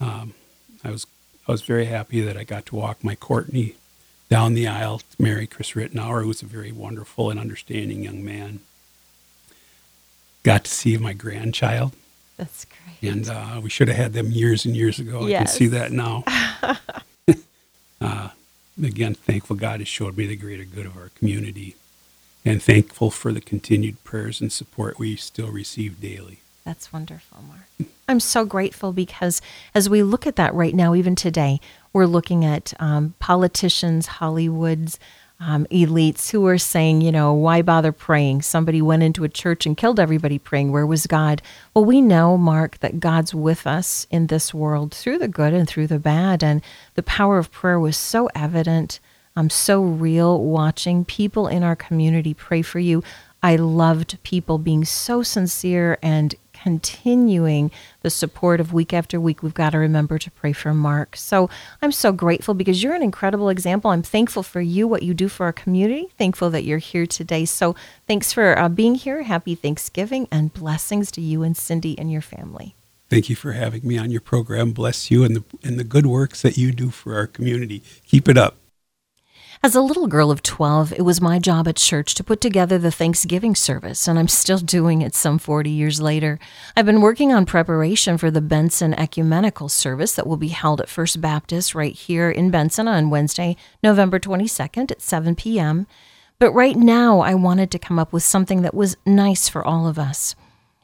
Um, 0.00 0.34
I 0.84 0.90
was 0.90 1.06
I 1.48 1.52
was 1.52 1.62
very 1.62 1.86
happy 1.86 2.20
that 2.20 2.36
I 2.36 2.44
got 2.44 2.66
to 2.66 2.76
walk 2.76 3.02
my 3.02 3.14
Courtney 3.14 3.74
down 4.28 4.54
the 4.54 4.66
aisle 4.66 4.98
to 4.98 5.22
marry 5.22 5.46
Chris 5.46 5.72
Rittenauer, 5.72 6.22
who 6.22 6.28
was 6.28 6.42
a 6.42 6.46
very 6.46 6.72
wonderful 6.72 7.30
and 7.30 7.38
understanding 7.38 8.02
young 8.02 8.24
man. 8.24 8.60
Got 10.42 10.64
to 10.64 10.70
see 10.70 10.96
my 10.96 11.12
grandchild, 11.12 11.92
That's 12.36 12.64
great. 12.66 13.10
and 13.10 13.28
uh, 13.28 13.60
we 13.62 13.70
should 13.70 13.88
have 13.88 13.96
had 13.96 14.12
them 14.12 14.30
years 14.30 14.64
and 14.64 14.76
years 14.76 14.98
ago. 14.98 15.26
I 15.26 15.32
can 15.32 15.46
see 15.46 15.66
that 15.66 15.90
now. 15.90 16.24
uh, 18.00 18.28
again, 18.82 19.14
thankful 19.14 19.56
God 19.56 19.80
has 19.80 19.88
showed 19.88 20.16
me 20.16 20.26
the 20.26 20.36
greater 20.36 20.64
good 20.64 20.86
of 20.86 20.96
our 20.96 21.10
community, 21.18 21.74
and 22.44 22.62
thankful 22.62 23.10
for 23.10 23.32
the 23.32 23.40
continued 23.40 24.02
prayers 24.04 24.40
and 24.40 24.52
support 24.52 24.98
we 25.00 25.16
still 25.16 25.50
receive 25.50 26.00
daily. 26.00 26.38
That's 26.64 26.92
wonderful, 26.92 27.38
Mark. 27.48 27.90
I'm 28.08 28.20
so 28.20 28.44
grateful 28.44 28.92
because 28.92 29.40
as 29.74 29.88
we 29.88 30.02
look 30.02 30.26
at 30.26 30.36
that 30.36 30.54
right 30.54 30.74
now, 30.74 30.94
even 30.94 31.14
today, 31.16 31.60
we're 31.96 32.04
looking 32.04 32.44
at 32.44 32.74
um, 32.78 33.14
politicians, 33.20 34.06
Hollywood's 34.06 34.98
um, 35.40 35.64
elites 35.70 36.30
who 36.30 36.46
are 36.46 36.58
saying, 36.58 37.00
you 37.00 37.10
know, 37.10 37.32
why 37.32 37.62
bother 37.62 37.90
praying? 37.90 38.42
Somebody 38.42 38.82
went 38.82 39.02
into 39.02 39.24
a 39.24 39.30
church 39.30 39.64
and 39.64 39.78
killed 39.78 39.98
everybody 39.98 40.38
praying. 40.38 40.72
Where 40.72 40.86
was 40.86 41.06
God? 41.06 41.40
Well, 41.72 41.86
we 41.86 42.02
know, 42.02 42.36
Mark, 42.36 42.80
that 42.80 43.00
God's 43.00 43.34
with 43.34 43.66
us 43.66 44.06
in 44.10 44.26
this 44.26 44.52
world 44.52 44.92
through 44.92 45.20
the 45.20 45.26
good 45.26 45.54
and 45.54 45.66
through 45.66 45.86
the 45.86 45.98
bad. 45.98 46.44
And 46.44 46.60
the 46.96 47.02
power 47.02 47.38
of 47.38 47.50
prayer 47.50 47.80
was 47.80 47.96
so 47.96 48.28
evident. 48.34 49.00
I'm 49.34 49.48
so 49.48 49.82
real 49.82 50.44
watching 50.44 51.02
people 51.02 51.48
in 51.48 51.62
our 51.62 51.76
community 51.76 52.34
pray 52.34 52.60
for 52.60 52.78
you. 52.78 53.02
I 53.42 53.56
loved 53.56 54.18
people 54.22 54.58
being 54.58 54.84
so 54.84 55.22
sincere 55.22 55.96
and 56.02 56.34
continuing 56.66 57.70
the 58.00 58.10
support 58.10 58.58
of 58.58 58.72
week 58.72 58.92
after 58.92 59.20
week. 59.20 59.40
We've 59.40 59.54
got 59.54 59.70
to 59.70 59.78
remember 59.78 60.18
to 60.18 60.30
pray 60.32 60.52
for 60.52 60.74
Mark. 60.74 61.14
So 61.14 61.48
I'm 61.80 61.92
so 61.92 62.10
grateful 62.10 62.54
because 62.54 62.82
you're 62.82 62.92
an 62.92 63.04
incredible 63.04 63.50
example. 63.50 63.92
I'm 63.92 64.02
thankful 64.02 64.42
for 64.42 64.60
you, 64.60 64.88
what 64.88 65.04
you 65.04 65.14
do 65.14 65.28
for 65.28 65.46
our 65.46 65.52
community. 65.52 66.08
Thankful 66.18 66.50
that 66.50 66.64
you're 66.64 66.78
here 66.78 67.06
today. 67.06 67.44
So 67.44 67.76
thanks 68.08 68.32
for 68.32 68.58
uh, 68.58 68.68
being 68.68 68.96
here. 68.96 69.22
Happy 69.22 69.54
Thanksgiving 69.54 70.26
and 70.32 70.52
blessings 70.52 71.12
to 71.12 71.20
you 71.20 71.44
and 71.44 71.56
Cindy 71.56 71.96
and 71.96 72.10
your 72.10 72.20
family. 72.20 72.74
Thank 73.08 73.30
you 73.30 73.36
for 73.36 73.52
having 73.52 73.86
me 73.86 73.96
on 73.96 74.10
your 74.10 74.20
program. 74.20 74.72
Bless 74.72 75.08
you 75.08 75.22
and 75.22 75.36
the 75.36 75.44
and 75.62 75.78
the 75.78 75.84
good 75.84 76.06
works 76.06 76.42
that 76.42 76.58
you 76.58 76.72
do 76.72 76.90
for 76.90 77.14
our 77.14 77.28
community. 77.28 77.80
Keep 78.04 78.28
it 78.28 78.36
up. 78.36 78.56
As 79.62 79.74
a 79.74 79.80
little 79.80 80.06
girl 80.06 80.30
of 80.30 80.42
12, 80.42 80.92
it 80.92 81.02
was 81.02 81.20
my 81.20 81.38
job 81.38 81.66
at 81.66 81.76
church 81.76 82.14
to 82.14 82.24
put 82.24 82.42
together 82.42 82.78
the 82.78 82.90
Thanksgiving 82.90 83.54
service, 83.54 84.06
and 84.06 84.18
I'm 84.18 84.28
still 84.28 84.58
doing 84.76 85.00
it 85.00 85.14
some 85.14 85.38
40 85.38 85.70
years 85.70 86.00
later. 86.00 86.38
I've 86.76 86.84
been 86.84 87.00
working 87.00 87.32
on 87.32 87.46
preparation 87.46 88.18
for 88.18 88.30
the 88.30 88.42
Benson 88.42 88.92
Ecumenical 88.94 89.70
Service 89.70 90.14
that 90.14 90.26
will 90.26 90.36
be 90.36 90.48
held 90.48 90.80
at 90.80 90.90
First 90.90 91.22
Baptist 91.22 91.74
right 91.74 91.94
here 91.94 92.30
in 92.30 92.50
Benson 92.50 92.86
on 92.86 93.08
Wednesday, 93.08 93.56
November 93.82 94.18
22nd 94.18 94.90
at 94.90 95.00
7 95.00 95.34
p.m. 95.34 95.86
But 96.38 96.52
right 96.52 96.76
now, 96.76 97.20
I 97.20 97.34
wanted 97.34 97.70
to 97.70 97.78
come 97.78 97.98
up 97.98 98.12
with 98.12 98.22
something 98.22 98.60
that 98.60 98.74
was 98.74 98.98
nice 99.06 99.48
for 99.48 99.66
all 99.66 99.88
of 99.88 99.98
us. 99.98 100.34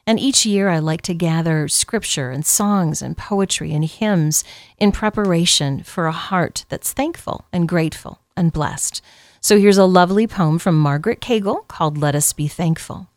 And 0.07 0.19
each 0.19 0.47
year 0.47 0.67
I 0.67 0.79
like 0.79 1.03
to 1.03 1.13
gather 1.13 1.67
scripture 1.67 2.31
and 2.31 2.45
songs 2.45 3.03
and 3.03 3.15
poetry 3.15 3.71
and 3.71 3.85
hymns 3.85 4.43
in 4.79 4.91
preparation 4.91 5.83
for 5.83 6.07
a 6.07 6.11
heart 6.11 6.65
that's 6.69 6.91
thankful 6.91 7.45
and 7.53 7.69
grateful 7.69 8.22
and 8.35 8.53
blessed. 8.53 9.01
So 9.41 9.59
here's 9.59 9.77
a 9.77 9.85
lovely 9.85 10.27
poem 10.27 10.59
from 10.59 10.79
Margaret 10.79 11.19
Cagle 11.19 11.67
called 11.67 11.97
Let 11.97 12.15
Us 12.15 12.31
Be 12.33 12.47
Thankful. 12.47 13.07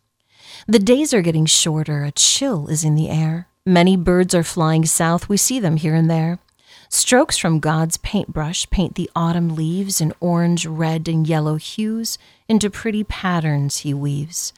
The 0.67 0.79
days 0.79 1.15
are 1.15 1.23
getting 1.23 1.47
shorter, 1.47 2.05
a 2.05 2.11
chill 2.11 2.69
is 2.69 2.83
in 2.83 2.95
the 2.95 3.09
air. 3.09 3.49
Many 3.65 3.97
birds 3.97 4.35
are 4.35 4.43
flying 4.43 4.85
south, 4.85 5.29
we 5.29 5.37
see 5.37 5.61
them 5.61 5.77
here 5.77 5.95
and 5.95 6.11
there. 6.11 6.39
Strokes 6.89 7.37
from 7.37 7.61
God's 7.61 7.97
paintbrush 7.97 8.69
paint 8.71 8.95
the 8.95 9.11
autumn 9.15 9.55
leaves 9.55 10.01
in 10.01 10.13
orange, 10.21 10.67
red, 10.67 11.09
and 11.09 11.27
yellow 11.27 11.57
hues 11.57 12.17
into 12.49 12.71
pretty 12.71 13.05
patterns 13.05 13.79
he 13.79 13.93
weaves. 13.93 14.53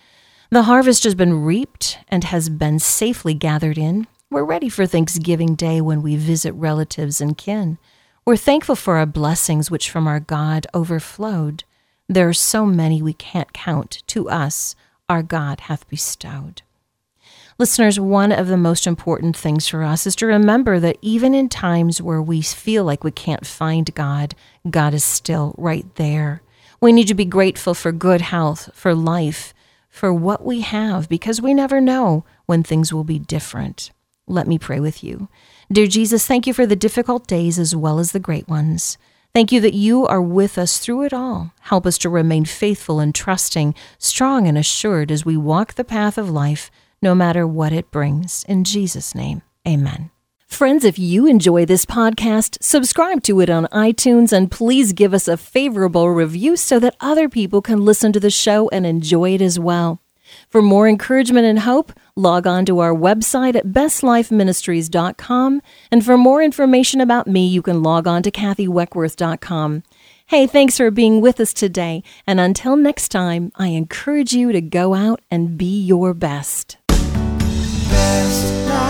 The 0.50 0.64
harvest 0.64 1.04
has 1.04 1.14
been 1.14 1.42
reaped 1.42 1.98
and 2.08 2.24
has 2.24 2.48
been 2.48 2.78
safely 2.78 3.34
gathered 3.34 3.78
in. 3.78 4.06
We're 4.30 4.44
ready 4.44 4.68
for 4.68 4.86
Thanksgiving 4.86 5.54
Day 5.54 5.80
when 5.80 6.02
we 6.02 6.16
visit 6.16 6.52
relatives 6.52 7.20
and 7.20 7.36
kin. 7.36 7.78
We're 8.24 8.36
thankful 8.36 8.76
for 8.76 8.96
our 8.96 9.06
blessings 9.06 9.70
which 9.70 9.90
from 9.90 10.06
our 10.06 10.20
God 10.20 10.66
overflowed. 10.74 11.64
There 12.08 12.28
are 12.28 12.34
so 12.34 12.66
many 12.66 13.00
we 13.00 13.14
can't 13.14 13.52
count 13.52 14.02
to 14.08 14.28
us, 14.28 14.76
our 15.08 15.22
God 15.22 15.60
hath 15.60 15.88
bestowed. 15.88 16.62
Listeners, 17.58 17.98
one 17.98 18.30
of 18.30 18.46
the 18.46 18.56
most 18.56 18.86
important 18.86 19.36
things 19.36 19.66
for 19.66 19.82
us 19.82 20.06
is 20.06 20.14
to 20.16 20.26
remember 20.26 20.78
that 20.78 20.98
even 21.02 21.34
in 21.34 21.48
times 21.48 22.00
where 22.00 22.22
we 22.22 22.40
feel 22.40 22.84
like 22.84 23.02
we 23.02 23.10
can't 23.10 23.44
find 23.44 23.92
God, 23.94 24.34
God 24.70 24.94
is 24.94 25.02
still 25.02 25.54
right 25.58 25.86
there. 25.96 26.40
We 26.80 26.92
need 26.92 27.08
to 27.08 27.14
be 27.14 27.24
grateful 27.24 27.74
for 27.74 27.90
good 27.90 28.20
health, 28.20 28.70
for 28.74 28.94
life, 28.94 29.52
for 29.88 30.14
what 30.14 30.44
we 30.44 30.60
have, 30.60 31.08
because 31.08 31.42
we 31.42 31.52
never 31.52 31.80
know 31.80 32.24
when 32.46 32.62
things 32.62 32.92
will 32.92 33.02
be 33.02 33.18
different. 33.18 33.90
Let 34.28 34.46
me 34.46 34.58
pray 34.58 34.80
with 34.80 35.02
you. 35.02 35.28
Dear 35.72 35.86
Jesus, 35.86 36.26
thank 36.26 36.46
you 36.46 36.54
for 36.54 36.66
the 36.66 36.76
difficult 36.76 37.26
days 37.26 37.58
as 37.58 37.74
well 37.74 37.98
as 37.98 38.12
the 38.12 38.20
great 38.20 38.48
ones. 38.48 38.98
Thank 39.34 39.52
you 39.52 39.60
that 39.60 39.74
you 39.74 40.06
are 40.06 40.22
with 40.22 40.58
us 40.58 40.78
through 40.78 41.04
it 41.04 41.12
all. 41.12 41.52
Help 41.60 41.86
us 41.86 41.98
to 41.98 42.08
remain 42.08 42.44
faithful 42.44 43.00
and 43.00 43.14
trusting, 43.14 43.74
strong 43.98 44.46
and 44.46 44.56
assured 44.56 45.10
as 45.10 45.24
we 45.24 45.36
walk 45.36 45.74
the 45.74 45.84
path 45.84 46.18
of 46.18 46.30
life, 46.30 46.70
no 47.02 47.14
matter 47.14 47.46
what 47.46 47.72
it 47.72 47.90
brings. 47.90 48.44
In 48.48 48.64
Jesus' 48.64 49.14
name, 49.14 49.42
amen. 49.66 50.10
Friends, 50.46 50.82
if 50.82 50.98
you 50.98 51.26
enjoy 51.26 51.66
this 51.66 51.84
podcast, 51.84 52.56
subscribe 52.62 53.22
to 53.24 53.40
it 53.40 53.50
on 53.50 53.66
iTunes 53.66 54.32
and 54.32 54.50
please 54.50 54.94
give 54.94 55.12
us 55.12 55.28
a 55.28 55.36
favorable 55.36 56.10
review 56.10 56.56
so 56.56 56.78
that 56.78 56.96
other 57.00 57.28
people 57.28 57.60
can 57.60 57.84
listen 57.84 58.12
to 58.14 58.20
the 58.20 58.30
show 58.30 58.68
and 58.70 58.86
enjoy 58.86 59.34
it 59.34 59.42
as 59.42 59.58
well. 59.58 60.00
For 60.48 60.62
more 60.62 60.88
encouragement 60.88 61.46
and 61.46 61.58
hope, 61.60 61.92
log 62.16 62.46
on 62.46 62.64
to 62.66 62.78
our 62.78 62.94
website 62.94 63.54
at 63.54 63.66
bestlifeministries.com. 63.66 65.62
And 65.90 66.04
for 66.04 66.16
more 66.16 66.42
information 66.42 67.00
about 67.02 67.26
me, 67.26 67.46
you 67.46 67.60
can 67.60 67.82
log 67.82 68.06
on 68.06 68.22
to 68.22 68.30
kathyweckworth.com. 68.30 69.82
Hey, 70.26 70.46
thanks 70.46 70.76
for 70.76 70.90
being 70.90 71.20
with 71.20 71.40
us 71.40 71.52
today. 71.52 72.02
And 72.26 72.40
until 72.40 72.76
next 72.76 73.08
time, 73.08 73.52
I 73.56 73.68
encourage 73.68 74.32
you 74.32 74.52
to 74.52 74.60
go 74.60 74.94
out 74.94 75.20
and 75.30 75.58
be 75.58 75.80
your 75.80 76.14
best. 76.14 76.78
best 76.88 78.66
life, 78.68 78.88